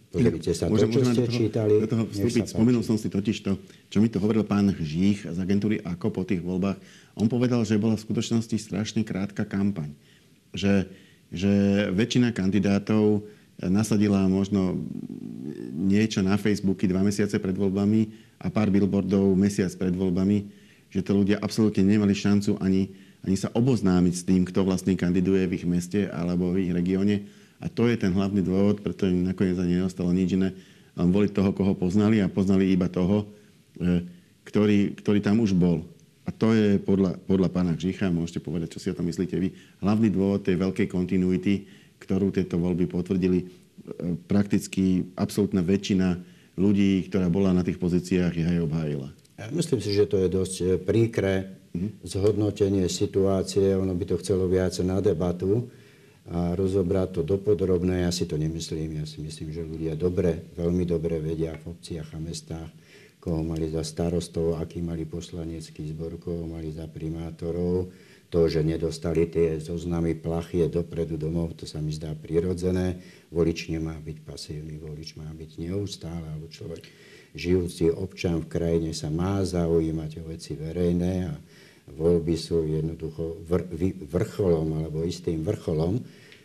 Pozrite 0.08 0.56
sa, 0.56 0.72
môžem, 0.72 0.88
to, 0.88 1.04
čo 1.04 1.04
ste 1.04 1.20
do 1.20 1.28
toho, 1.28 1.36
čítali... 1.36 1.74
Do 1.84 1.88
toho 1.88 2.04
vstúpiť. 2.08 2.48
Spomenul 2.48 2.80
som 2.80 2.96
si 2.96 3.12
totiž 3.12 3.44
to, 3.44 3.60
čo 3.92 4.00
mi 4.00 4.08
to 4.08 4.16
hovoril 4.16 4.40
pán 4.40 4.72
Žích 4.72 5.28
z 5.28 5.36
agentúry 5.36 5.84
AKO 5.84 6.08
po 6.08 6.24
tých 6.24 6.40
voľbách. 6.40 6.80
On 7.12 7.28
povedal, 7.28 7.60
že 7.68 7.76
bola 7.76 7.92
v 7.92 8.08
skutočnosti 8.08 8.56
strašne 8.56 9.04
krátka 9.04 9.44
kampaň. 9.44 9.92
Že, 10.54 10.88
že 11.28 11.52
väčšina 11.92 12.32
kandidátov 12.32 13.26
nasadila 13.66 14.30
možno 14.30 14.78
niečo 15.74 16.22
na 16.22 16.38
Facebooky 16.38 16.86
dva 16.86 17.02
mesiace 17.02 17.42
pred 17.42 17.58
voľbami 17.58 18.06
a 18.38 18.46
pár 18.54 18.70
billboardov 18.70 19.34
mesiac 19.34 19.74
pred 19.74 19.90
voľbami, 19.90 20.46
že 20.88 21.02
to 21.02 21.18
ľudia 21.18 21.42
absolútne 21.42 21.82
nemali 21.82 22.14
šancu 22.14 22.62
ani, 22.62 22.94
ani 23.26 23.36
sa 23.36 23.50
oboznámiť 23.50 24.14
s 24.14 24.22
tým, 24.22 24.46
kto 24.46 24.62
vlastne 24.62 24.94
kandiduje 24.94 25.50
v 25.50 25.54
ich 25.58 25.66
meste 25.66 26.06
alebo 26.06 26.54
v 26.54 26.70
ich 26.70 26.72
regióne 26.72 27.26
a 27.58 27.66
to 27.66 27.90
je 27.90 27.98
ten 27.98 28.14
hlavný 28.14 28.46
dôvod, 28.46 28.78
preto 28.86 29.10
im 29.10 29.26
nakoniec 29.26 29.58
ani 29.58 29.82
neostalo 29.82 30.14
nič 30.14 30.38
iné, 30.38 30.54
len 30.94 31.08
voliť 31.10 31.34
toho, 31.34 31.50
koho 31.50 31.74
poznali 31.74 32.22
a 32.22 32.30
poznali 32.30 32.70
iba 32.70 32.86
toho, 32.86 33.26
e, 33.78 34.06
ktorý, 34.46 34.94
ktorý 34.94 35.18
tam 35.18 35.42
už 35.42 35.58
bol. 35.58 35.82
A 36.28 36.30
to 36.30 36.52
je 36.52 36.76
podľa, 36.76 37.16
podľa 37.24 37.48
pána 37.48 37.72
Žicha, 37.72 38.12
môžete 38.12 38.44
povedať, 38.44 38.76
čo 38.76 38.84
si 38.84 38.92
o 38.92 38.96
tom 38.96 39.08
myslíte 39.08 39.40
vy, 39.40 39.48
hlavný 39.80 40.12
dôvod 40.12 40.44
tej 40.44 40.60
veľkej 40.60 40.84
kontinuity, 40.92 41.64
ktorú 42.04 42.28
tieto 42.28 42.60
voľby 42.60 42.84
potvrdili. 42.84 43.38
E, 43.40 43.46
prakticky 44.28 45.08
absolútna 45.16 45.64
väčšina 45.64 46.20
ľudí, 46.60 47.08
ktorá 47.08 47.32
bola 47.32 47.56
na 47.56 47.64
tých 47.64 47.80
pozíciách, 47.80 48.32
je 48.36 48.44
aj 48.44 48.58
obhájila. 48.60 49.08
Myslím 49.56 49.80
si, 49.80 49.96
že 49.96 50.04
to 50.04 50.20
je 50.20 50.28
dosť 50.28 50.54
e, 50.60 50.66
príkre 50.76 51.34
mm-hmm. 51.72 52.04
zhodnotenie 52.04 52.84
situácie. 52.92 53.72
Ono 53.72 53.96
by 53.96 54.04
to 54.04 54.20
chcelo 54.20 54.52
viac 54.52 54.76
na 54.84 55.00
debatu 55.00 55.72
a 56.28 56.52
rozobrať 56.52 57.08
to 57.16 57.20
dopodrobné. 57.24 58.04
Ja 58.04 58.12
si 58.12 58.28
to 58.28 58.36
nemyslím. 58.36 59.00
Ja 59.00 59.08
si 59.08 59.24
myslím, 59.24 59.48
že 59.48 59.64
ľudia 59.64 59.96
dobre, 59.96 60.52
veľmi 60.60 60.84
dobre 60.84 61.24
vedia 61.24 61.56
v 61.56 61.72
obciach 61.72 62.12
a 62.12 62.20
mestách, 62.20 62.68
koho 63.18 63.42
mali 63.42 63.68
za 63.70 63.82
starostov, 63.82 64.58
aký 64.62 64.82
mali 64.82 65.04
poslanecký 65.04 65.90
zbor, 65.90 66.18
koho 66.22 66.46
mali 66.46 66.70
za 66.70 66.86
primátorov. 66.86 67.90
To, 68.28 68.44
že 68.44 68.60
nedostali 68.60 69.24
tie 69.32 69.56
zoznamy 69.56 70.20
plachie 70.20 70.68
dopredu 70.68 71.16
domov, 71.16 71.56
to 71.56 71.64
sa 71.64 71.80
mi 71.80 71.96
zdá 71.96 72.12
prirodzené. 72.12 73.00
Volič 73.32 73.72
nemá 73.72 73.96
byť 73.96 74.18
pasívny, 74.20 74.76
volič 74.76 75.16
má 75.16 75.32
byť 75.32 75.50
neustále, 75.64 76.28
alebo 76.28 76.52
človek 76.52 76.84
žijúci 77.32 77.88
občan 77.88 78.44
v 78.44 78.50
krajine 78.52 78.90
sa 78.92 79.08
má 79.08 79.40
zaujímať 79.40 80.10
o 80.20 80.28
veci 80.28 80.56
verejné 80.56 81.12
a 81.24 81.34
voľby 81.88 82.36
sú 82.36 82.68
jednoducho 82.68 83.48
vrcholom 84.12 84.84
alebo 84.84 85.08
istým 85.08 85.40
vrcholom 85.40 86.00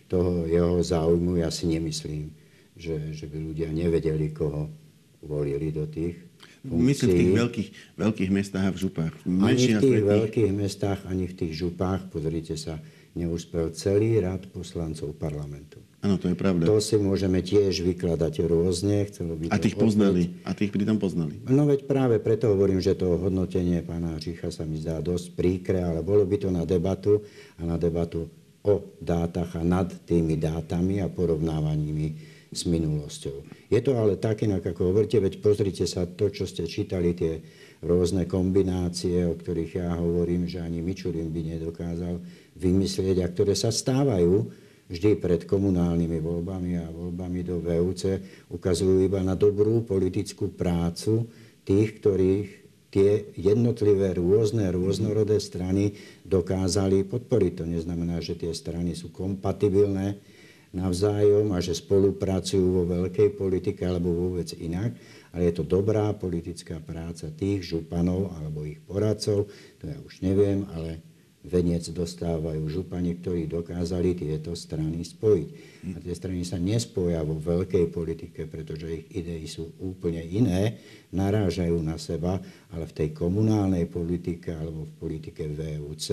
toho 0.07 0.47
jeho 0.47 0.79
záujmu. 0.79 1.43
Ja 1.43 1.51
si 1.51 1.67
nemyslím, 1.67 2.31
že, 2.79 3.11
že 3.11 3.27
by 3.27 3.37
ľudia 3.43 3.69
nevedeli, 3.75 4.31
koho 4.31 4.71
volili 5.23 5.71
do 5.71 5.87
tých. 5.87 6.15
Myslím 6.63 7.11
v 7.11 7.19
tých 7.19 7.33
veľkých, 7.35 7.69
veľkých 7.99 8.31
mestách 8.31 8.65
a 8.67 8.71
v 8.71 8.79
župách. 8.79 9.13
Ani 9.27 9.65
v 9.67 9.83
tých 9.83 10.03
veľkých 10.03 10.51
mestách, 10.55 10.99
ani 11.11 11.27
v 11.27 11.35
tých 11.35 11.53
župách, 11.59 12.07
pozrite 12.07 12.55
sa, 12.55 12.79
neúspel 13.19 13.75
celý 13.75 14.23
rad 14.23 14.47
poslancov 14.47 15.11
parlamentu. 15.19 15.83
Áno, 16.03 16.19
to 16.19 16.31
je 16.31 16.35
pravda. 16.35 16.67
To 16.67 16.83
si 16.83 16.99
môžeme 16.99 17.39
tiež 17.39 17.83
vykladať 17.83 18.43
rôzne. 18.43 19.07
Chcelo 19.07 19.39
by 19.39 19.51
a 19.51 19.57
tých 19.59 19.79
poznali. 19.79 20.35
A 20.43 20.51
tých 20.51 20.71
pritom 20.71 20.99
poznali. 20.99 21.39
No 21.47 21.63
veď 21.63 21.87
práve 21.87 22.19
preto 22.19 22.51
hovorím, 22.51 22.83
že 22.83 22.95
to 22.95 23.15
hodnotenie 23.15 23.83
pána 23.83 24.19
Čicha 24.19 24.51
sa 24.51 24.67
mi 24.67 24.79
zdá 24.79 24.99
dosť 24.99 25.35
príkre, 25.35 25.79
ale 25.79 26.03
bolo 26.03 26.27
by 26.27 26.35
to 26.43 26.49
na 26.51 26.67
debatu 26.67 27.23
a 27.59 27.63
na 27.63 27.79
debatu 27.79 28.27
o 28.63 28.95
dátach 28.99 29.59
a 29.59 29.63
nad 29.63 29.91
tými 30.07 30.39
dátami 30.39 31.03
a 31.03 31.07
porovnávaními 31.11 32.32
s 32.53 32.69
minulosťou. 32.69 33.67
Je 33.69 33.79
to 33.81 33.97
ale 33.97 34.17
tak 34.17 34.45
inak, 34.45 34.63
ako 34.63 34.93
hovoríte, 34.93 35.17
veď 35.19 35.41
pozrite 35.41 35.85
sa 35.89 36.05
to, 36.05 36.29
čo 36.29 36.45
ste 36.45 36.69
čítali, 36.69 37.17
tie 37.17 37.41
rôzne 37.83 38.29
kombinácie, 38.29 39.27
o 39.27 39.35
ktorých 39.35 39.83
ja 39.83 39.91
hovorím, 39.99 40.47
že 40.47 40.63
ani 40.63 40.79
Mičurin 40.79 41.29
by 41.29 41.41
nedokázal 41.57 42.23
vymyslieť 42.55 43.17
a 43.19 43.27
ktoré 43.27 43.53
sa 43.53 43.73
stávajú 43.73 44.47
vždy 44.87 45.19
pred 45.19 45.43
komunálnymi 45.49 46.19
voľbami 46.21 46.71
a 46.79 46.87
voľbami 46.91 47.39
do 47.43 47.59
VUC 47.59 48.03
ukazujú 48.51 49.03
iba 49.03 49.19
na 49.25 49.33
dobrú 49.33 49.83
politickú 49.83 50.53
prácu 50.53 51.27
tých, 51.63 51.99
ktorých 51.99 52.49
tie 52.93 53.33
jednotlivé 53.33 54.13
rôzne, 54.13 54.69
rôznorodé 54.69 55.41
strany 55.41 55.97
dokázali 56.21 57.01
podporiť. 57.09 57.51
To 57.57 57.65
neznamená, 57.65 58.21
že 58.21 58.37
tie 58.37 58.53
strany 58.53 58.93
sú 58.93 59.09
kompatibilné 59.09 60.21
navzájom 60.73 61.53
a 61.53 61.61
že 61.61 61.77
spolupracujú 61.77 62.81
vo 62.81 62.83
veľkej 62.89 63.37
politike 63.37 63.85
alebo 63.85 64.09
vôbec 64.09 64.49
inak, 64.57 64.97
ale 65.33 65.49
je 65.49 65.53
to 65.61 65.63
dobrá 65.63 66.09
politická 66.17 66.81
práca 66.81 67.29
tých 67.29 67.61
županov 67.65 68.33
alebo 68.41 68.65
ich 68.65 68.81
poradcov, 68.81 69.47
to 69.77 69.83
ja 69.85 69.97
už 70.01 70.25
neviem, 70.25 70.65
ale 70.73 71.01
venec 71.43 71.83
dostávajú 71.91 72.63
župani, 72.71 73.19
ktorí 73.19 73.51
dokázali 73.51 74.15
tieto 74.15 74.55
strany 74.55 75.03
spojiť. 75.03 75.49
A 75.91 75.97
tie 75.99 76.15
strany 76.15 76.47
sa 76.47 76.55
nespoja 76.55 77.19
vo 77.27 77.35
veľkej 77.35 77.91
politike, 77.91 78.47
pretože 78.47 78.87
ich 78.87 79.05
idei 79.11 79.43
sú 79.43 79.75
úplne 79.83 80.23
iné, 80.23 80.79
narážajú 81.11 81.75
na 81.83 81.99
seba, 81.99 82.39
ale 82.71 82.87
v 82.87 82.95
tej 82.95 83.09
komunálnej 83.11 83.91
politike 83.91 84.55
alebo 84.55 84.87
v 84.87 84.93
politike 84.95 85.43
VUC, 85.51 86.07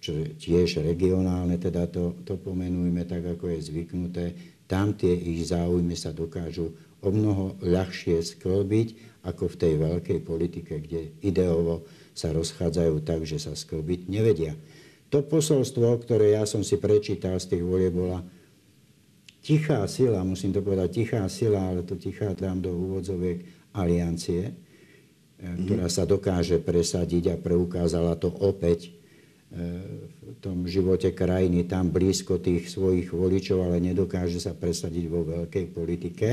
čo 0.00 0.16
je 0.16 0.32
tiež 0.32 0.80
regionálne, 0.80 1.60
teda 1.60 1.84
to, 1.86 2.16
to 2.24 2.40
pomenujme 2.40 3.04
tak, 3.04 3.20
ako 3.20 3.52
je 3.52 3.68
zvyknuté, 3.68 4.24
tam 4.64 4.96
tie 4.96 5.12
ich 5.12 5.52
záujmy 5.52 5.92
sa 5.92 6.16
dokážu 6.16 6.72
o 7.04 7.08
mnoho 7.12 7.60
ľahšie 7.60 8.20
sklbiť, 8.24 9.10
ako 9.20 9.52
v 9.52 9.58
tej 9.60 9.74
veľkej 9.76 10.18
politike, 10.24 10.80
kde 10.80 11.12
ideovo 11.20 11.84
sa 12.16 12.32
rozchádzajú 12.32 13.04
tak, 13.04 13.28
že 13.28 13.36
sa 13.36 13.52
sklbiť 13.52 14.08
nevedia. 14.08 14.56
To 15.12 15.20
posolstvo, 15.20 16.00
ktoré 16.00 16.38
ja 16.38 16.48
som 16.48 16.64
si 16.64 16.80
prečítal 16.80 17.36
z 17.36 17.56
tých 17.56 17.64
volie, 17.66 17.92
bola 17.92 18.24
tichá 19.44 19.84
sila, 19.90 20.24
musím 20.24 20.54
to 20.54 20.64
povedať, 20.64 21.02
tichá 21.02 21.26
sila, 21.28 21.74
ale 21.74 21.84
to 21.84 21.98
tichá 22.00 22.32
dám 22.32 22.62
do 22.62 22.72
úvodzoviek 22.72 23.44
aliancie, 23.74 24.54
mm. 25.36 25.66
ktorá 25.66 25.86
sa 25.90 26.08
dokáže 26.08 26.62
presadiť 26.62 27.34
a 27.34 27.40
preukázala 27.40 28.16
to 28.16 28.30
opäť 28.30 28.99
v 29.50 30.34
tom 30.38 30.62
živote 30.70 31.10
krajiny, 31.10 31.66
tam 31.66 31.90
blízko 31.90 32.38
tých 32.38 32.70
svojich 32.70 33.10
voličov, 33.10 33.66
ale 33.66 33.82
nedokáže 33.82 34.38
sa 34.38 34.54
presadiť 34.54 35.04
vo 35.10 35.26
veľkej 35.26 35.64
politike. 35.74 36.28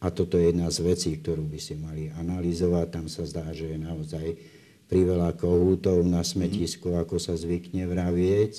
A 0.00 0.12
toto 0.12 0.40
je 0.40 0.52
jedna 0.52 0.68
z 0.72 0.84
vecí, 0.84 1.10
ktorú 1.20 1.44
by 1.44 1.60
si 1.60 1.76
mali 1.76 2.08
analyzovať. 2.16 2.86
Tam 2.88 3.06
sa 3.08 3.28
zdá, 3.28 3.48
že 3.52 3.76
je 3.76 3.78
naozaj 3.80 4.26
priveľa 4.88 5.36
kohútov 5.36 6.00
na 6.04 6.24
smetisku, 6.24 6.96
ako 6.96 7.20
sa 7.20 7.36
zvykne 7.36 7.84
vravieť, 7.88 8.52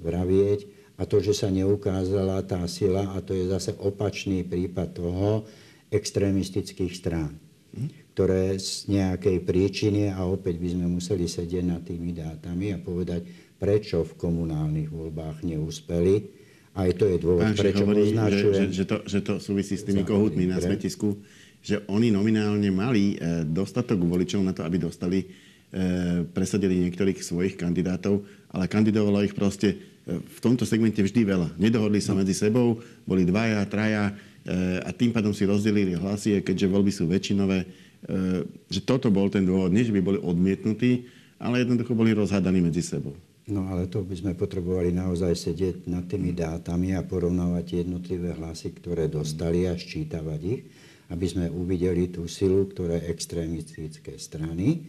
vravieť. 0.00 0.60
A 0.96 1.04
to, 1.04 1.20
že 1.20 1.36
sa 1.36 1.52
neukázala 1.52 2.40
tá 2.48 2.64
sila, 2.64 3.12
a 3.12 3.20
to 3.20 3.36
je 3.36 3.52
zase 3.52 3.76
opačný 3.76 4.48
prípad 4.48 4.96
toho 4.96 5.44
extrémistických 5.92 6.92
strán, 6.96 7.36
ktoré 8.16 8.56
z 8.56 8.88
nejakej 8.88 9.44
príčiny, 9.44 10.08
a 10.08 10.24
opäť 10.24 10.56
by 10.56 10.72
sme 10.72 10.86
museli 10.88 11.28
sedieť 11.28 11.64
nad 11.68 11.84
tými 11.84 12.16
dátami 12.16 12.72
a 12.72 12.80
povedať, 12.80 13.28
prečo 13.60 14.08
v 14.08 14.16
komunálnych 14.16 14.88
voľbách 14.88 15.44
neúspeli. 15.44 16.24
Aj 16.72 16.88
to 16.96 17.04
je 17.12 17.16
dôvod, 17.20 17.44
Pán 17.44 17.60
prečo 17.60 17.84
hovorí, 17.84 18.16
označujem... 18.16 18.72
Že, 18.72 18.72
že, 18.72 18.84
to, 18.88 18.96
že 19.04 19.18
to 19.20 19.34
súvisí 19.36 19.76
s 19.76 19.84
tými 19.84 20.00
kohútmi 20.00 20.48
na 20.48 20.56
smetisku, 20.56 21.20
že 21.60 21.84
oni 21.92 22.08
nominálne 22.08 22.72
mali 22.72 23.16
eh, 23.16 23.44
dostatok 23.44 24.00
voličov 24.00 24.40
na 24.40 24.56
to, 24.56 24.64
aby 24.64 24.80
dostali 24.80 25.28
E, 25.66 26.22
presadili 26.30 26.86
niektorých 26.86 27.20
svojich 27.20 27.58
kandidátov, 27.58 28.22
ale 28.54 28.70
kandidovalo 28.70 29.20
ich 29.26 29.34
proste 29.34 29.76
v 30.06 30.38
tomto 30.38 30.62
segmente 30.62 31.02
vždy 31.02 31.26
veľa. 31.26 31.48
Nedohodli 31.58 31.98
sa 31.98 32.14
medzi 32.14 32.32
sebou, 32.32 32.78
boli 33.02 33.26
dvaja, 33.26 33.66
traja 33.66 34.14
a 34.86 34.90
tým 34.94 35.10
pádom 35.10 35.34
si 35.34 35.42
rozdelili 35.42 35.98
hlasy, 35.98 36.38
keďže 36.38 36.70
voľby 36.70 36.92
sú 36.94 37.10
väčšinové, 37.10 37.66
že 38.70 38.80
toto 38.86 39.10
bol 39.10 39.26
ten 39.28 39.42
dôvod. 39.42 39.74
Nie, 39.74 39.86
že 39.86 39.94
by 39.94 40.02
boli 40.02 40.18
odmietnutí, 40.22 41.10
ale 41.42 41.66
jednoducho 41.66 41.92
boli 41.92 42.14
rozhádaní 42.14 42.62
medzi 42.62 42.82
sebou. 42.82 43.14
No 43.46 43.66
ale 43.70 43.86
to 43.86 44.02
by 44.02 44.14
sme 44.18 44.32
potrebovali 44.34 44.90
naozaj 44.90 45.34
sedieť 45.38 45.86
nad 45.86 46.06
tými 46.10 46.34
dátami 46.34 46.98
a 46.98 47.06
porovnávať 47.06 47.86
jednotlivé 47.86 48.34
hlasy, 48.34 48.74
ktoré 48.74 49.06
dostali 49.06 49.70
a 49.70 49.78
ščítavať 49.78 50.40
ich 50.42 50.62
aby 51.10 51.26
sme 51.26 51.46
uvideli 51.52 52.10
tú 52.10 52.26
silu, 52.26 52.66
ktoré 52.66 53.06
extrémistické 53.06 54.18
strany, 54.18 54.82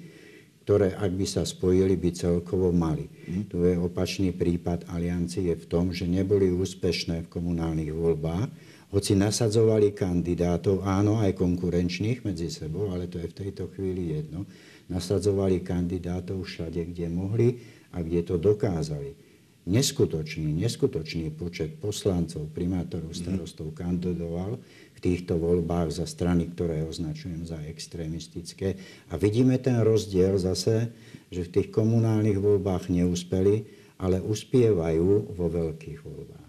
ktoré 0.65 0.97
ak 0.97 1.11
by 1.13 1.25
sa 1.29 1.43
spojili, 1.47 1.95
by 1.95 2.09
celkovo 2.11 2.73
mali. 2.73 3.07
Mm. 3.07 3.43
Tu 3.47 3.57
je 3.63 3.75
opačný 3.77 4.33
prípad 4.33 4.89
aliancie 4.91 5.53
v 5.53 5.65
tom, 5.69 5.93
že 5.93 6.09
neboli 6.09 6.51
úspešné 6.51 7.27
v 7.27 7.31
komunálnych 7.31 7.93
voľbách, 7.93 8.49
hoci 8.87 9.19
nasadzovali 9.19 9.91
kandidátov, 9.91 10.87
áno, 10.87 11.19
aj 11.19 11.35
konkurenčných 11.35 12.23
medzi 12.23 12.47
sebou, 12.47 12.95
ale 12.95 13.11
to 13.11 13.19
je 13.19 13.27
v 13.27 13.37
tejto 13.43 13.67
chvíli 13.75 14.15
jedno, 14.15 14.47
nasadzovali 14.87 15.59
kandidátov 15.59 16.47
všade, 16.47 16.95
kde 16.95 17.11
mohli 17.11 17.59
a 17.91 17.99
kde 17.99 18.23
to 18.23 18.35
dokázali. 18.39 19.27
Neskutočný, 19.67 20.63
neskutočný 20.63 21.35
počet 21.35 21.75
poslancov, 21.83 22.47
primátorov, 22.55 23.11
mhm. 23.11 23.19
starostov 23.19 23.75
kandidoval 23.75 24.55
v 24.95 24.99
týchto 25.03 25.35
voľbách 25.35 25.91
za 25.91 26.07
strany, 26.07 26.47
ktoré 26.55 26.87
označujem 26.87 27.43
za 27.43 27.59
extrémistické. 27.67 28.79
A 29.11 29.19
vidíme 29.19 29.59
ten 29.59 29.83
rozdiel 29.83 30.39
zase, 30.39 30.89
že 31.27 31.43
v 31.43 31.53
tých 31.59 31.69
komunálnych 31.75 32.39
voľbách 32.39 32.87
neúspeli, 32.87 33.67
ale 33.99 34.23
uspievajú 34.23 35.35
vo 35.35 35.47
veľkých 35.51 35.99
voľbách. 36.01 36.46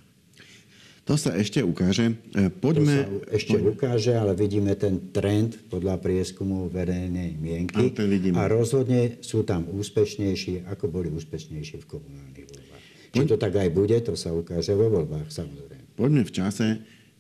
To 1.09 1.17
sa 1.17 1.33
ešte 1.33 1.65
ukáže. 1.65 2.21
E, 2.37 2.53
poďme... 2.53 2.95
To 3.09 3.25
sa 3.25 3.33
ešte 3.33 3.57
poďme. 3.57 3.69
ukáže, 3.73 4.13
ale 4.13 4.37
vidíme 4.37 4.77
ten 4.77 5.09
trend 5.09 5.57
podľa 5.73 5.97
prieskumu 6.05 6.69
verejnej 6.69 7.41
mienky. 7.41 7.97
A, 8.37 8.45
a 8.45 8.53
rozhodne 8.53 9.17
sú 9.25 9.43
tam 9.49 9.65
úspešnejší, 9.73 10.69
ako 10.69 10.93
boli 10.93 11.09
úspešnejší 11.09 11.81
v 11.81 11.87
komunálnych 11.89 12.47
voľbách. 12.47 12.85
Či 13.17 13.25
to 13.25 13.41
tak 13.41 13.57
aj 13.57 13.73
bude, 13.73 13.97
to 14.05 14.13
sa 14.15 14.37
ukáže 14.37 14.77
vo 14.77 14.93
voľbách, 14.93 15.33
samozrejme. 15.33 15.97
Poďme 15.97 16.23
v 16.29 16.33
čase 16.37 16.67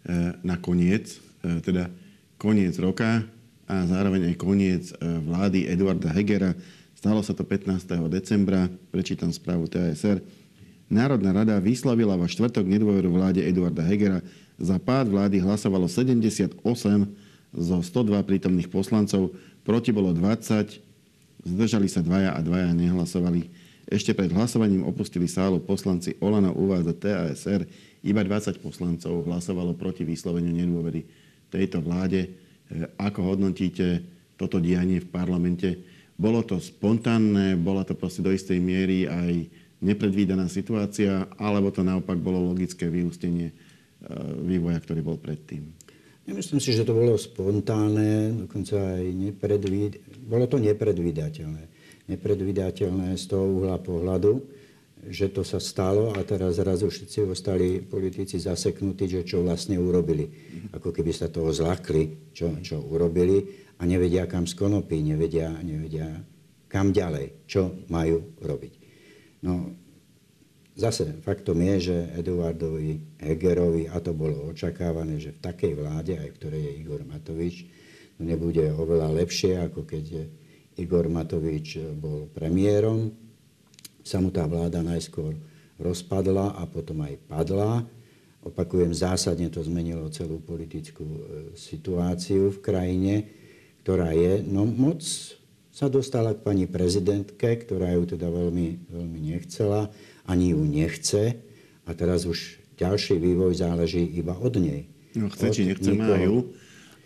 E, 0.08 0.32
na 0.40 0.56
koniec, 0.56 1.20
e, 1.44 1.60
teda 1.60 1.92
koniec 2.40 2.78
roka 2.80 3.28
a 3.68 3.74
zároveň 3.84 4.32
aj 4.32 4.34
koniec 4.40 4.84
vlády 5.02 5.68
Eduarda 5.68 6.08
Hegera. 6.14 6.56
Stalo 6.96 7.20
sa 7.20 7.36
to 7.36 7.44
15. 7.44 8.08
decembra, 8.08 8.72
prečítam 8.88 9.28
správu 9.28 9.68
TASR. 9.68 10.24
Národná 10.88 11.36
rada 11.36 11.60
vyslavila 11.60 12.16
vo 12.16 12.24
štvrtok 12.24 12.64
nedôveru 12.64 13.12
vláde 13.12 13.44
Eduarda 13.44 13.84
Hegera. 13.84 14.24
Za 14.56 14.80
pád 14.80 15.12
vlády 15.12 15.36
hlasovalo 15.36 15.84
78 15.84 16.64
zo 17.52 17.76
102 17.84 18.16
prítomných 18.24 18.72
poslancov, 18.72 19.36
proti 19.68 19.92
bolo 19.92 20.16
20, 20.16 20.80
zdržali 21.44 21.88
sa 21.92 22.00
dvaja 22.00 22.32
a 22.32 22.40
dvaja 22.40 22.72
nehlasovali. 22.72 23.52
Ešte 23.88 24.12
pred 24.12 24.32
hlasovaním 24.32 24.84
opustili 24.84 25.28
sálu 25.28 25.60
poslanci 25.60 26.16
Olano 26.20 26.52
uvádza 26.56 26.92
TASR, 26.96 27.64
iba 28.04 28.20
20 28.24 28.60
poslancov 28.60 29.24
hlasovalo 29.28 29.76
proti 29.76 30.08
vysloveniu 30.08 30.52
nedôvery 30.52 31.04
tejto 31.52 31.84
vláde. 31.84 32.28
E, 32.28 32.28
ako 33.00 33.32
hodnotíte 33.32 34.04
toto 34.36 34.60
dianie 34.60 35.00
v 35.00 35.08
parlamente? 35.08 35.68
Bolo 36.16 36.44
to 36.44 36.60
spontánne, 36.60 37.56
bola 37.56 37.84
to 37.84 37.96
proste 37.96 38.20
do 38.20 38.32
istej 38.32 38.60
miery 38.60 39.08
aj 39.08 39.48
nepredvídaná 39.78 40.50
situácia, 40.50 41.26
alebo 41.38 41.70
to 41.70 41.86
naopak 41.86 42.18
bolo 42.18 42.42
logické 42.42 42.90
vyústenie 42.90 43.50
e, 43.50 43.54
vývoja, 44.42 44.78
ktorý 44.82 45.00
bol 45.02 45.18
predtým? 45.18 45.70
Nemyslím 46.28 46.60
si, 46.60 46.76
že 46.76 46.84
to 46.84 46.92
bolo 46.92 47.16
spontánne, 47.16 48.44
dokonca 48.44 48.76
aj 48.76 49.04
nepredvíd... 49.16 50.04
bolo 50.28 50.44
to 50.44 50.60
nepredvídateľné. 50.60 51.64
Nepredvídateľné 52.04 53.16
z 53.16 53.24
toho 53.32 53.48
uhla 53.48 53.80
pohľadu, 53.80 54.44
že 55.08 55.32
to 55.32 55.40
sa 55.40 55.56
stalo 55.56 56.12
a 56.12 56.20
teraz 56.26 56.60
zrazu 56.60 56.90
všetci 56.90 57.24
ostali 57.24 57.80
politici 57.80 58.36
zaseknutí, 58.36 59.08
že 59.08 59.22
čo 59.24 59.40
vlastne 59.40 59.80
urobili. 59.80 60.28
Ako 60.74 60.92
keby 60.92 61.16
sa 61.16 61.32
toho 61.32 61.48
zlakli, 61.48 62.28
čo, 62.34 62.60
čo 62.60 62.82
urobili 62.82 63.40
a 63.78 63.86
nevedia 63.88 64.28
kam 64.28 64.44
skonopí, 64.44 65.00
nevedia, 65.00 65.48
nevedia 65.64 66.12
kam 66.68 66.92
ďalej, 66.92 67.48
čo 67.48 67.88
majú 67.88 68.36
robiť. 68.42 68.77
No, 69.42 69.70
zase 70.74 71.18
faktom 71.22 71.62
je, 71.62 71.92
že 71.92 71.96
Eduardovi 72.18 73.18
Hegerovi, 73.22 73.86
a 73.86 74.02
to 74.02 74.14
bolo 74.14 74.50
očakávané, 74.50 75.22
že 75.22 75.34
v 75.34 75.42
takej 75.42 75.72
vláde, 75.78 76.14
aj 76.18 76.28
v 76.30 76.36
ktorej 76.38 76.62
je 76.62 76.72
Igor 76.82 77.02
Matovič, 77.06 77.56
to 78.18 78.22
nebude 78.26 78.62
oveľa 78.74 79.14
lepšie, 79.14 79.62
ako 79.62 79.86
keď 79.86 80.26
Igor 80.78 81.06
Matovič 81.06 81.78
bol 81.98 82.26
premiérom, 82.34 83.14
sa 84.02 84.18
mu 84.18 84.30
tá 84.30 84.46
vláda 84.46 84.82
najskôr 84.82 85.38
rozpadla 85.78 86.58
a 86.58 86.66
potom 86.66 87.02
aj 87.06 87.14
padla. 87.30 87.86
Opakujem, 88.42 88.94
zásadne 88.94 89.50
to 89.50 89.62
zmenilo 89.62 90.06
celú 90.08 90.38
politickú 90.42 91.04
e, 91.04 91.22
situáciu 91.58 92.54
v 92.54 92.58
krajine, 92.62 93.14
ktorá 93.82 94.14
je, 94.14 94.42
no 94.46 94.64
moc 94.64 95.02
sa 95.78 95.86
dostala 95.86 96.34
k 96.34 96.42
pani 96.42 96.66
prezidentke, 96.66 97.54
ktorá 97.62 97.94
ju 97.94 98.18
teda 98.18 98.26
veľmi, 98.26 98.90
veľmi 98.90 99.18
nechcela, 99.30 99.94
ani 100.26 100.50
ju 100.50 100.66
nechce 100.66 101.38
a 101.86 101.90
teraz 101.94 102.26
už 102.26 102.58
ďalší 102.74 103.22
vývoj 103.22 103.54
záleží 103.62 104.02
iba 104.02 104.34
od 104.34 104.58
nej. 104.58 104.90
No 105.14 105.30
chce, 105.30 105.46
od 105.46 105.54
či 105.54 105.62
nechce, 105.70 105.94
nikoho. 105.94 106.10
majú 106.10 106.36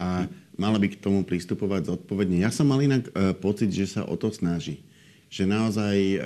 a 0.00 0.24
mala 0.56 0.80
by 0.80 0.88
k 0.88 1.04
tomu 1.04 1.20
pristupovať 1.20 1.92
zodpovedne. 1.92 2.40
Ja 2.40 2.48
som 2.48 2.72
mal 2.72 2.80
inak 2.80 3.12
e, 3.12 3.37
pocit, 3.37 3.68
že 3.68 3.92
sa 3.92 4.08
o 4.08 4.16
to 4.16 4.32
snaží. 4.32 4.80
Že 5.28 5.52
naozaj 5.52 5.96
e, 6.00 6.18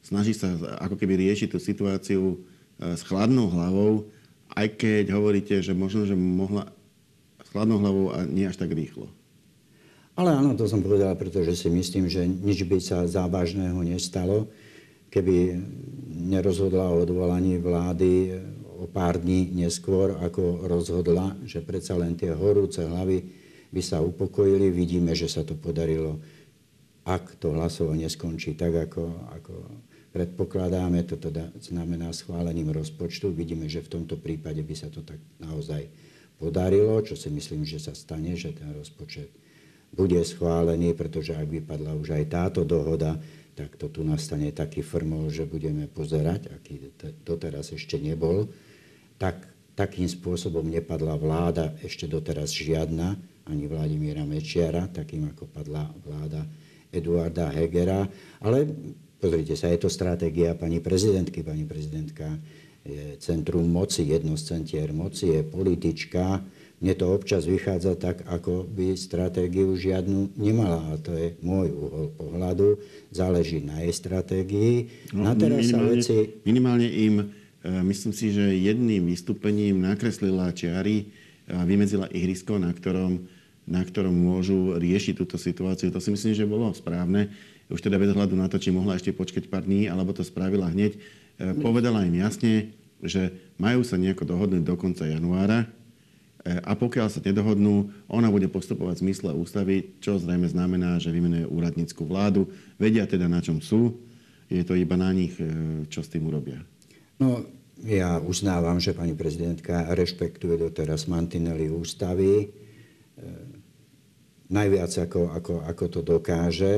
snaží 0.00 0.32
sa 0.32 0.56
ako 0.80 0.96
keby 0.96 1.20
riešiť 1.20 1.52
tú 1.52 1.60
situáciu 1.60 2.22
e, 2.32 2.36
s 2.96 3.04
chladnou 3.04 3.52
hlavou, 3.52 4.08
aj 4.56 4.72
keď 4.80 5.12
hovoríte, 5.12 5.60
že 5.60 5.76
možno, 5.76 6.08
že 6.08 6.16
mohla 6.16 6.72
s 7.44 7.48
chladnou 7.52 7.76
hlavou 7.76 8.08
a 8.16 8.24
nie 8.24 8.48
až 8.48 8.56
tak 8.56 8.72
rýchlo. 8.72 9.12
Ale 10.14 10.30
áno, 10.30 10.54
to 10.54 10.70
som 10.70 10.78
povedal, 10.78 11.14
pretože 11.18 11.58
si 11.58 11.68
myslím, 11.70 12.06
že 12.06 12.22
nič 12.22 12.62
by 12.62 12.78
sa 12.78 13.02
závažného 13.02 13.82
nestalo, 13.82 14.46
keby 15.10 15.58
nerozhodla 16.30 16.86
o 16.90 17.02
odvolaní 17.02 17.58
vlády 17.58 18.38
o 18.78 18.86
pár 18.86 19.18
dní 19.18 19.50
neskôr, 19.54 20.18
ako 20.22 20.66
rozhodla, 20.66 21.34
že 21.46 21.62
predsa 21.62 21.98
len 21.98 22.14
tie 22.14 22.30
horúce 22.34 22.82
hlavy 22.82 23.26
by 23.74 23.82
sa 23.82 24.02
upokojili. 24.02 24.70
Vidíme, 24.70 25.14
že 25.18 25.26
sa 25.26 25.42
to 25.42 25.58
podarilo, 25.58 26.22
ak 27.06 27.38
to 27.42 27.54
hlasovanie 27.54 28.06
skončí 28.06 28.54
tak, 28.54 28.74
ako, 28.90 29.02
ako 29.34 29.54
Predpokladáme, 30.14 31.02
to 31.10 31.18
teda 31.18 31.50
znamená 31.58 32.14
schválením 32.14 32.70
rozpočtu. 32.70 33.34
Vidíme, 33.34 33.66
že 33.66 33.82
v 33.82 33.98
tomto 33.98 34.14
prípade 34.14 34.62
by 34.62 34.74
sa 34.78 34.86
to 34.86 35.02
tak 35.02 35.18
naozaj 35.42 35.90
podarilo, 36.38 37.02
čo 37.02 37.18
si 37.18 37.34
myslím, 37.34 37.66
že 37.66 37.82
sa 37.82 37.98
stane, 37.98 38.38
že 38.38 38.54
ten 38.54 38.70
rozpočet 38.78 39.26
bude 39.94 40.18
schválený, 40.26 40.92
pretože 40.98 41.38
ak 41.38 41.46
vypadla 41.46 41.94
už 41.94 42.18
aj 42.18 42.24
táto 42.26 42.60
dohoda, 42.66 43.16
tak 43.54 43.78
to 43.78 43.86
tu 43.86 44.02
nastane 44.02 44.50
taký 44.50 44.82
formol, 44.82 45.30
že 45.30 45.46
budeme 45.46 45.86
pozerať, 45.86 46.50
aký 46.50 46.90
doteraz 47.22 47.70
ešte 47.70 48.02
nebol. 48.02 48.50
Tak, 49.16 49.46
takým 49.78 50.10
spôsobom 50.10 50.66
nepadla 50.66 51.14
vláda 51.14 51.78
ešte 51.86 52.10
doteraz 52.10 52.50
žiadna, 52.50 53.14
ani 53.46 53.70
Vladimíra 53.70 54.26
Mečiara, 54.26 54.90
takým 54.90 55.30
ako 55.30 55.46
padla 55.46 55.86
vláda 56.02 56.42
Eduarda 56.90 57.54
Hegera. 57.54 58.10
Ale 58.42 58.66
Pozrite 59.24 59.56
sa, 59.56 59.72
je 59.72 59.80
to 59.80 59.88
stratégia 59.88 60.52
pani 60.52 60.84
prezidentky. 60.84 61.40
Pani 61.40 61.64
prezidentka 61.64 62.28
je 62.84 63.16
centrum 63.24 63.64
moci, 63.64 64.04
jedno 64.04 64.36
z 64.36 64.52
centier 64.52 64.92
moci, 64.92 65.32
je 65.32 65.40
politička. 65.40 66.44
Mne 66.84 67.00
to 67.00 67.16
občas 67.16 67.48
vychádza 67.48 67.96
tak, 67.96 68.28
ako 68.28 68.68
by 68.68 68.92
stratégiu 68.92 69.72
žiadnu 69.72 70.36
nemala. 70.36 70.84
A 70.92 71.00
to 71.00 71.16
je 71.16 71.32
môj 71.40 71.72
uhol 71.72 72.12
pohľadu. 72.12 72.76
Záleží 73.08 73.64
na 73.64 73.80
jej 73.80 73.96
stratégii. 73.96 74.92
No, 75.16 75.24
na 75.24 75.32
teraz 75.32 75.64
minimálne, 75.64 76.04
sa 76.04 76.12
veci... 76.12 76.44
minimálne 76.44 76.84
im, 76.84 77.14
e, 77.64 77.72
myslím 77.88 78.12
si, 78.12 78.36
že 78.36 78.52
jedným 78.60 79.08
vystúpením 79.08 79.80
nakreslila 79.80 80.52
čiary 80.52 81.08
a 81.48 81.64
vymedzila 81.64 82.04
ihrisko, 82.12 82.60
na 82.60 82.68
ktorom, 82.68 83.32
na 83.64 83.80
ktorom 83.80 84.12
môžu 84.12 84.76
riešiť 84.76 85.16
túto 85.16 85.40
situáciu. 85.40 85.88
To 85.88 86.04
si 86.04 86.12
myslím, 86.12 86.36
že 86.36 86.44
bolo 86.44 86.68
správne 86.76 87.32
už 87.72 87.80
teda 87.80 87.96
bez 87.96 88.12
hľadu 88.12 88.36
na 88.36 88.44
to, 88.52 88.60
či 88.60 88.68
mohla 88.68 89.00
ešte 89.00 89.08
počkať 89.16 89.48
pár 89.48 89.64
dní, 89.64 89.88
alebo 89.88 90.12
to 90.12 90.20
spravila 90.20 90.68
hneď, 90.68 91.00
e, 91.40 91.56
povedala 91.64 92.04
im 92.04 92.20
jasne, 92.20 92.76
že 93.00 93.32
majú 93.56 93.80
sa 93.80 93.96
nejako 93.96 94.28
dohodnúť 94.28 94.62
do 94.68 94.76
konca 94.76 95.08
januára 95.08 95.64
a 96.44 96.76
pokiaľ 96.76 97.08
sa 97.08 97.24
nedohodnú, 97.24 97.88
ona 98.04 98.28
bude 98.28 98.52
postupovať 98.52 99.00
v 99.00 99.04
zmysle 99.08 99.30
ústavy, 99.32 99.96
čo 100.04 100.20
zrejme 100.20 100.44
znamená, 100.44 101.00
že 101.00 101.08
vymenuje 101.08 101.48
úradnícku 101.48 102.04
vládu. 102.04 102.52
Vedia 102.76 103.08
teda, 103.08 103.32
na 103.32 103.40
čom 103.40 103.64
sú. 103.64 103.96
Je 104.52 104.60
to 104.60 104.76
iba 104.76 104.92
na 105.00 105.08
nich, 105.16 105.32
e, 105.40 105.48
čo 105.88 106.04
s 106.04 106.12
tým 106.12 106.28
urobia. 106.28 106.60
No, 107.16 107.48
ja 107.80 108.20
uznávam, 108.20 108.76
že 108.76 108.92
pani 108.92 109.16
prezidentka 109.16 109.88
rešpektuje 109.96 110.60
doteraz 110.60 111.08
mantinely 111.08 111.72
ústavy, 111.72 112.32
e, 112.36 112.46
najviac 114.52 114.92
ako, 115.00 115.32
ako, 115.32 115.54
ako 115.64 115.84
to 115.88 116.00
dokáže, 116.04 116.74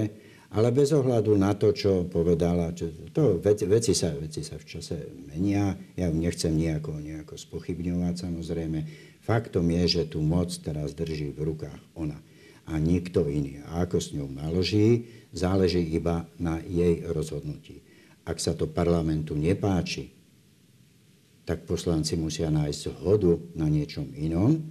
ale 0.55 0.71
bez 0.71 0.95
ohľadu 0.95 1.35
na 1.35 1.59
to, 1.59 1.75
čo 1.75 2.07
povedala, 2.07 2.71
čo, 2.71 2.87
to 3.11 3.43
veci, 3.43 3.67
veci, 3.67 3.93
sa, 3.99 4.15
veci 4.15 4.47
sa 4.47 4.55
v 4.57 4.65
čase 4.65 4.97
menia, 5.27 5.75
ja 5.99 6.07
ju 6.07 6.15
nechcem 6.15 6.55
nejako, 6.55 7.03
nejako 7.03 7.35
spochybňovať 7.35 8.15
samozrejme. 8.31 8.79
Faktom 9.27 9.67
je, 9.75 10.01
že 10.01 10.03
tú 10.07 10.23
moc 10.23 10.55
teraz 10.63 10.95
drží 10.95 11.35
v 11.35 11.51
rukách 11.51 11.83
ona 11.99 12.15
a 12.67 12.79
nikto 12.79 13.27
iný. 13.27 13.59
A 13.67 13.83
ako 13.83 13.99
s 13.99 14.15
ňou 14.15 14.31
naloží, 14.31 15.11
záleží 15.35 15.83
iba 15.83 16.31
na 16.39 16.63
jej 16.63 17.03
rozhodnutí. 17.11 17.83
Ak 18.23 18.39
sa 18.39 18.55
to 18.55 18.71
parlamentu 18.71 19.35
nepáči, 19.35 20.15
tak 21.47 21.67
poslanci 21.67 22.19
musia 22.19 22.51
nájsť 22.51 22.81
zhodu 22.91 23.39
na 23.55 23.71
niečom 23.71 24.11
inom 24.19 24.63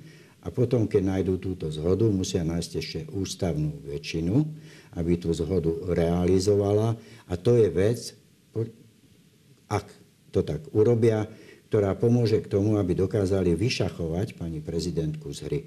a 0.44 0.52
potom, 0.52 0.91
keď 0.91 1.04
nájdú 1.04 1.39
túto 1.39 1.72
zhodu, 1.72 2.04
musia 2.12 2.44
nájsť 2.44 2.72
ešte 2.80 3.00
ústavnú 3.15 3.80
väčšinu, 3.88 4.36
aby 5.00 5.15
tú 5.15 5.32
zhodu 5.32 5.72
realizovala. 5.96 7.00
A 7.32 7.34
to 7.39 7.56
je 7.56 7.68
vec, 7.72 8.00
ak 9.72 9.88
to 10.36 10.44
tak 10.44 10.68
urobia, 10.76 11.32
ktorá 11.76 11.92
pomôže 11.92 12.40
k 12.40 12.48
tomu, 12.48 12.80
aby 12.80 12.96
dokázali 12.96 13.52
vyšachovať 13.52 14.40
pani 14.40 14.64
prezidentku 14.64 15.28
z 15.36 15.40
hry. 15.44 15.60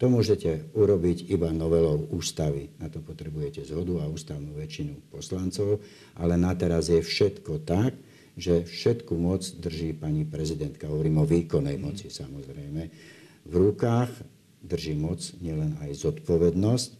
To 0.00 0.08
môžete 0.08 0.72
urobiť 0.72 1.28
iba 1.28 1.52
novelou 1.52 2.08
ústavy. 2.16 2.72
Na 2.80 2.88
to 2.88 3.04
potrebujete 3.04 3.68
zhodu 3.68 4.00
a 4.00 4.08
ústavnú 4.08 4.56
väčšinu 4.56 5.12
poslancov, 5.12 5.84
ale 6.16 6.40
na 6.40 6.56
teraz 6.56 6.88
je 6.88 7.04
všetko 7.04 7.60
tak, 7.68 7.92
že 8.40 8.64
všetku 8.64 9.12
moc 9.20 9.44
drží 9.60 9.92
pani 10.00 10.24
prezidentka. 10.24 10.88
Hovorím 10.88 11.20
o 11.20 11.28
výkonnej 11.28 11.76
moci 11.76 12.08
samozrejme. 12.08 12.82
V 13.44 13.52
rukách 13.52 14.08
drží 14.64 14.96
moc 14.96 15.20
nielen 15.44 15.76
aj 15.84 15.92
zodpovednosť. 15.92 16.90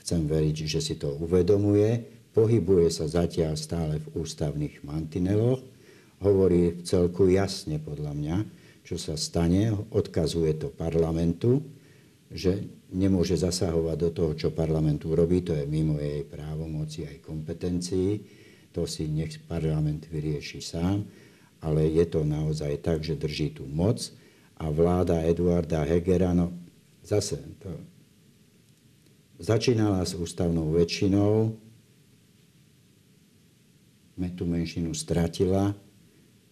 Chcem 0.00 0.24
veriť, 0.24 0.56
že 0.64 0.80
si 0.80 0.96
to 0.96 1.12
uvedomuje. 1.20 2.00
Pohybuje 2.32 2.88
sa 2.88 3.12
zatiaľ 3.12 3.60
stále 3.60 4.00
v 4.00 4.24
ústavných 4.24 4.80
mantineloch. 4.88 5.75
Hovorí 6.24 6.80
celku 6.80 7.28
jasne 7.28 7.76
podľa 7.76 8.12
mňa, 8.16 8.36
čo 8.86 8.96
sa 8.96 9.20
stane. 9.20 9.72
Odkazuje 9.92 10.56
to 10.56 10.72
parlamentu, 10.72 11.60
že 12.32 12.64
nemôže 12.88 13.36
zasahovať 13.36 13.96
do 14.00 14.10
toho, 14.10 14.32
čo 14.32 14.48
parlament 14.54 15.04
urobí. 15.04 15.44
To 15.44 15.52
je 15.52 15.68
mimo 15.68 16.00
jej 16.00 16.24
právomoci 16.24 17.04
aj 17.04 17.20
kompetencií. 17.20 18.24
To 18.72 18.88
si 18.88 19.08
nech 19.08 19.36
parlament 19.44 20.08
vyrieši 20.08 20.60
sám, 20.60 21.04
ale 21.64 21.88
je 21.92 22.04
to 22.08 22.24
naozaj 22.24 22.80
tak, 22.80 23.04
že 23.04 23.16
drží 23.16 23.56
tú 23.56 23.68
moc. 23.68 24.00
A 24.56 24.72
vláda 24.72 25.20
Eduarda 25.20 25.84
Hegera, 25.84 26.32
no 26.32 26.52
zase 27.04 27.36
to 27.60 27.72
začínala 29.36 30.00
s 30.00 30.16
ústavnou 30.16 30.72
väčšinou, 30.72 31.52
tú 34.36 34.44
menšinu 34.48 34.96
stratila 34.96 35.76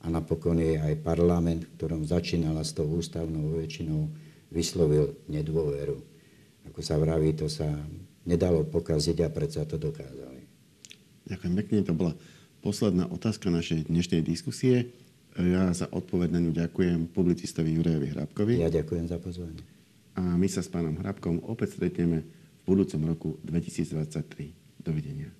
a 0.04 0.06
napokon 0.12 0.60
jej 0.60 0.76
aj 0.76 1.00
parlament, 1.00 1.64
v 1.64 1.72
ktorom 1.80 2.04
začínala 2.04 2.60
s 2.60 2.76
tou 2.76 2.84
ústavnou 2.84 3.56
väčšinou, 3.56 4.12
vyslovil 4.52 5.16
nedôveru. 5.32 5.96
Ako 6.68 6.80
sa 6.84 7.00
vraví, 7.00 7.32
to 7.32 7.48
sa 7.48 7.66
nedalo 8.28 8.68
pokaziť 8.68 9.24
a 9.24 9.28
predsa 9.32 9.64
to 9.64 9.80
dokázal. 9.80 10.36
Ďakujem 11.24 11.54
pekne, 11.64 11.78
to 11.88 11.96
bola 11.96 12.12
posledná 12.60 13.08
otázka 13.08 13.48
našej 13.48 13.88
dnešnej 13.88 14.20
diskusie. 14.20 14.92
Ja 15.40 15.72
za 15.72 15.88
odpoveď 15.88 16.36
na 16.36 16.40
ňu 16.44 16.52
ďakujem 16.52 17.10
publicistovi 17.10 17.74
Jurajovi 17.74 18.12
Hrabkovi. 18.12 18.60
Ja 18.60 18.70
ďakujem 18.70 19.08
za 19.08 19.18
pozvanie. 19.18 19.64
A 20.14 20.22
my 20.38 20.46
sa 20.46 20.62
s 20.62 20.70
pánom 20.70 20.94
Hrabkom 20.94 21.42
opäť 21.48 21.80
stretneme 21.80 22.22
v 22.62 22.64
budúcom 22.64 23.00
roku 23.08 23.28
2023. 23.42 24.84
Dovidenia. 24.84 25.32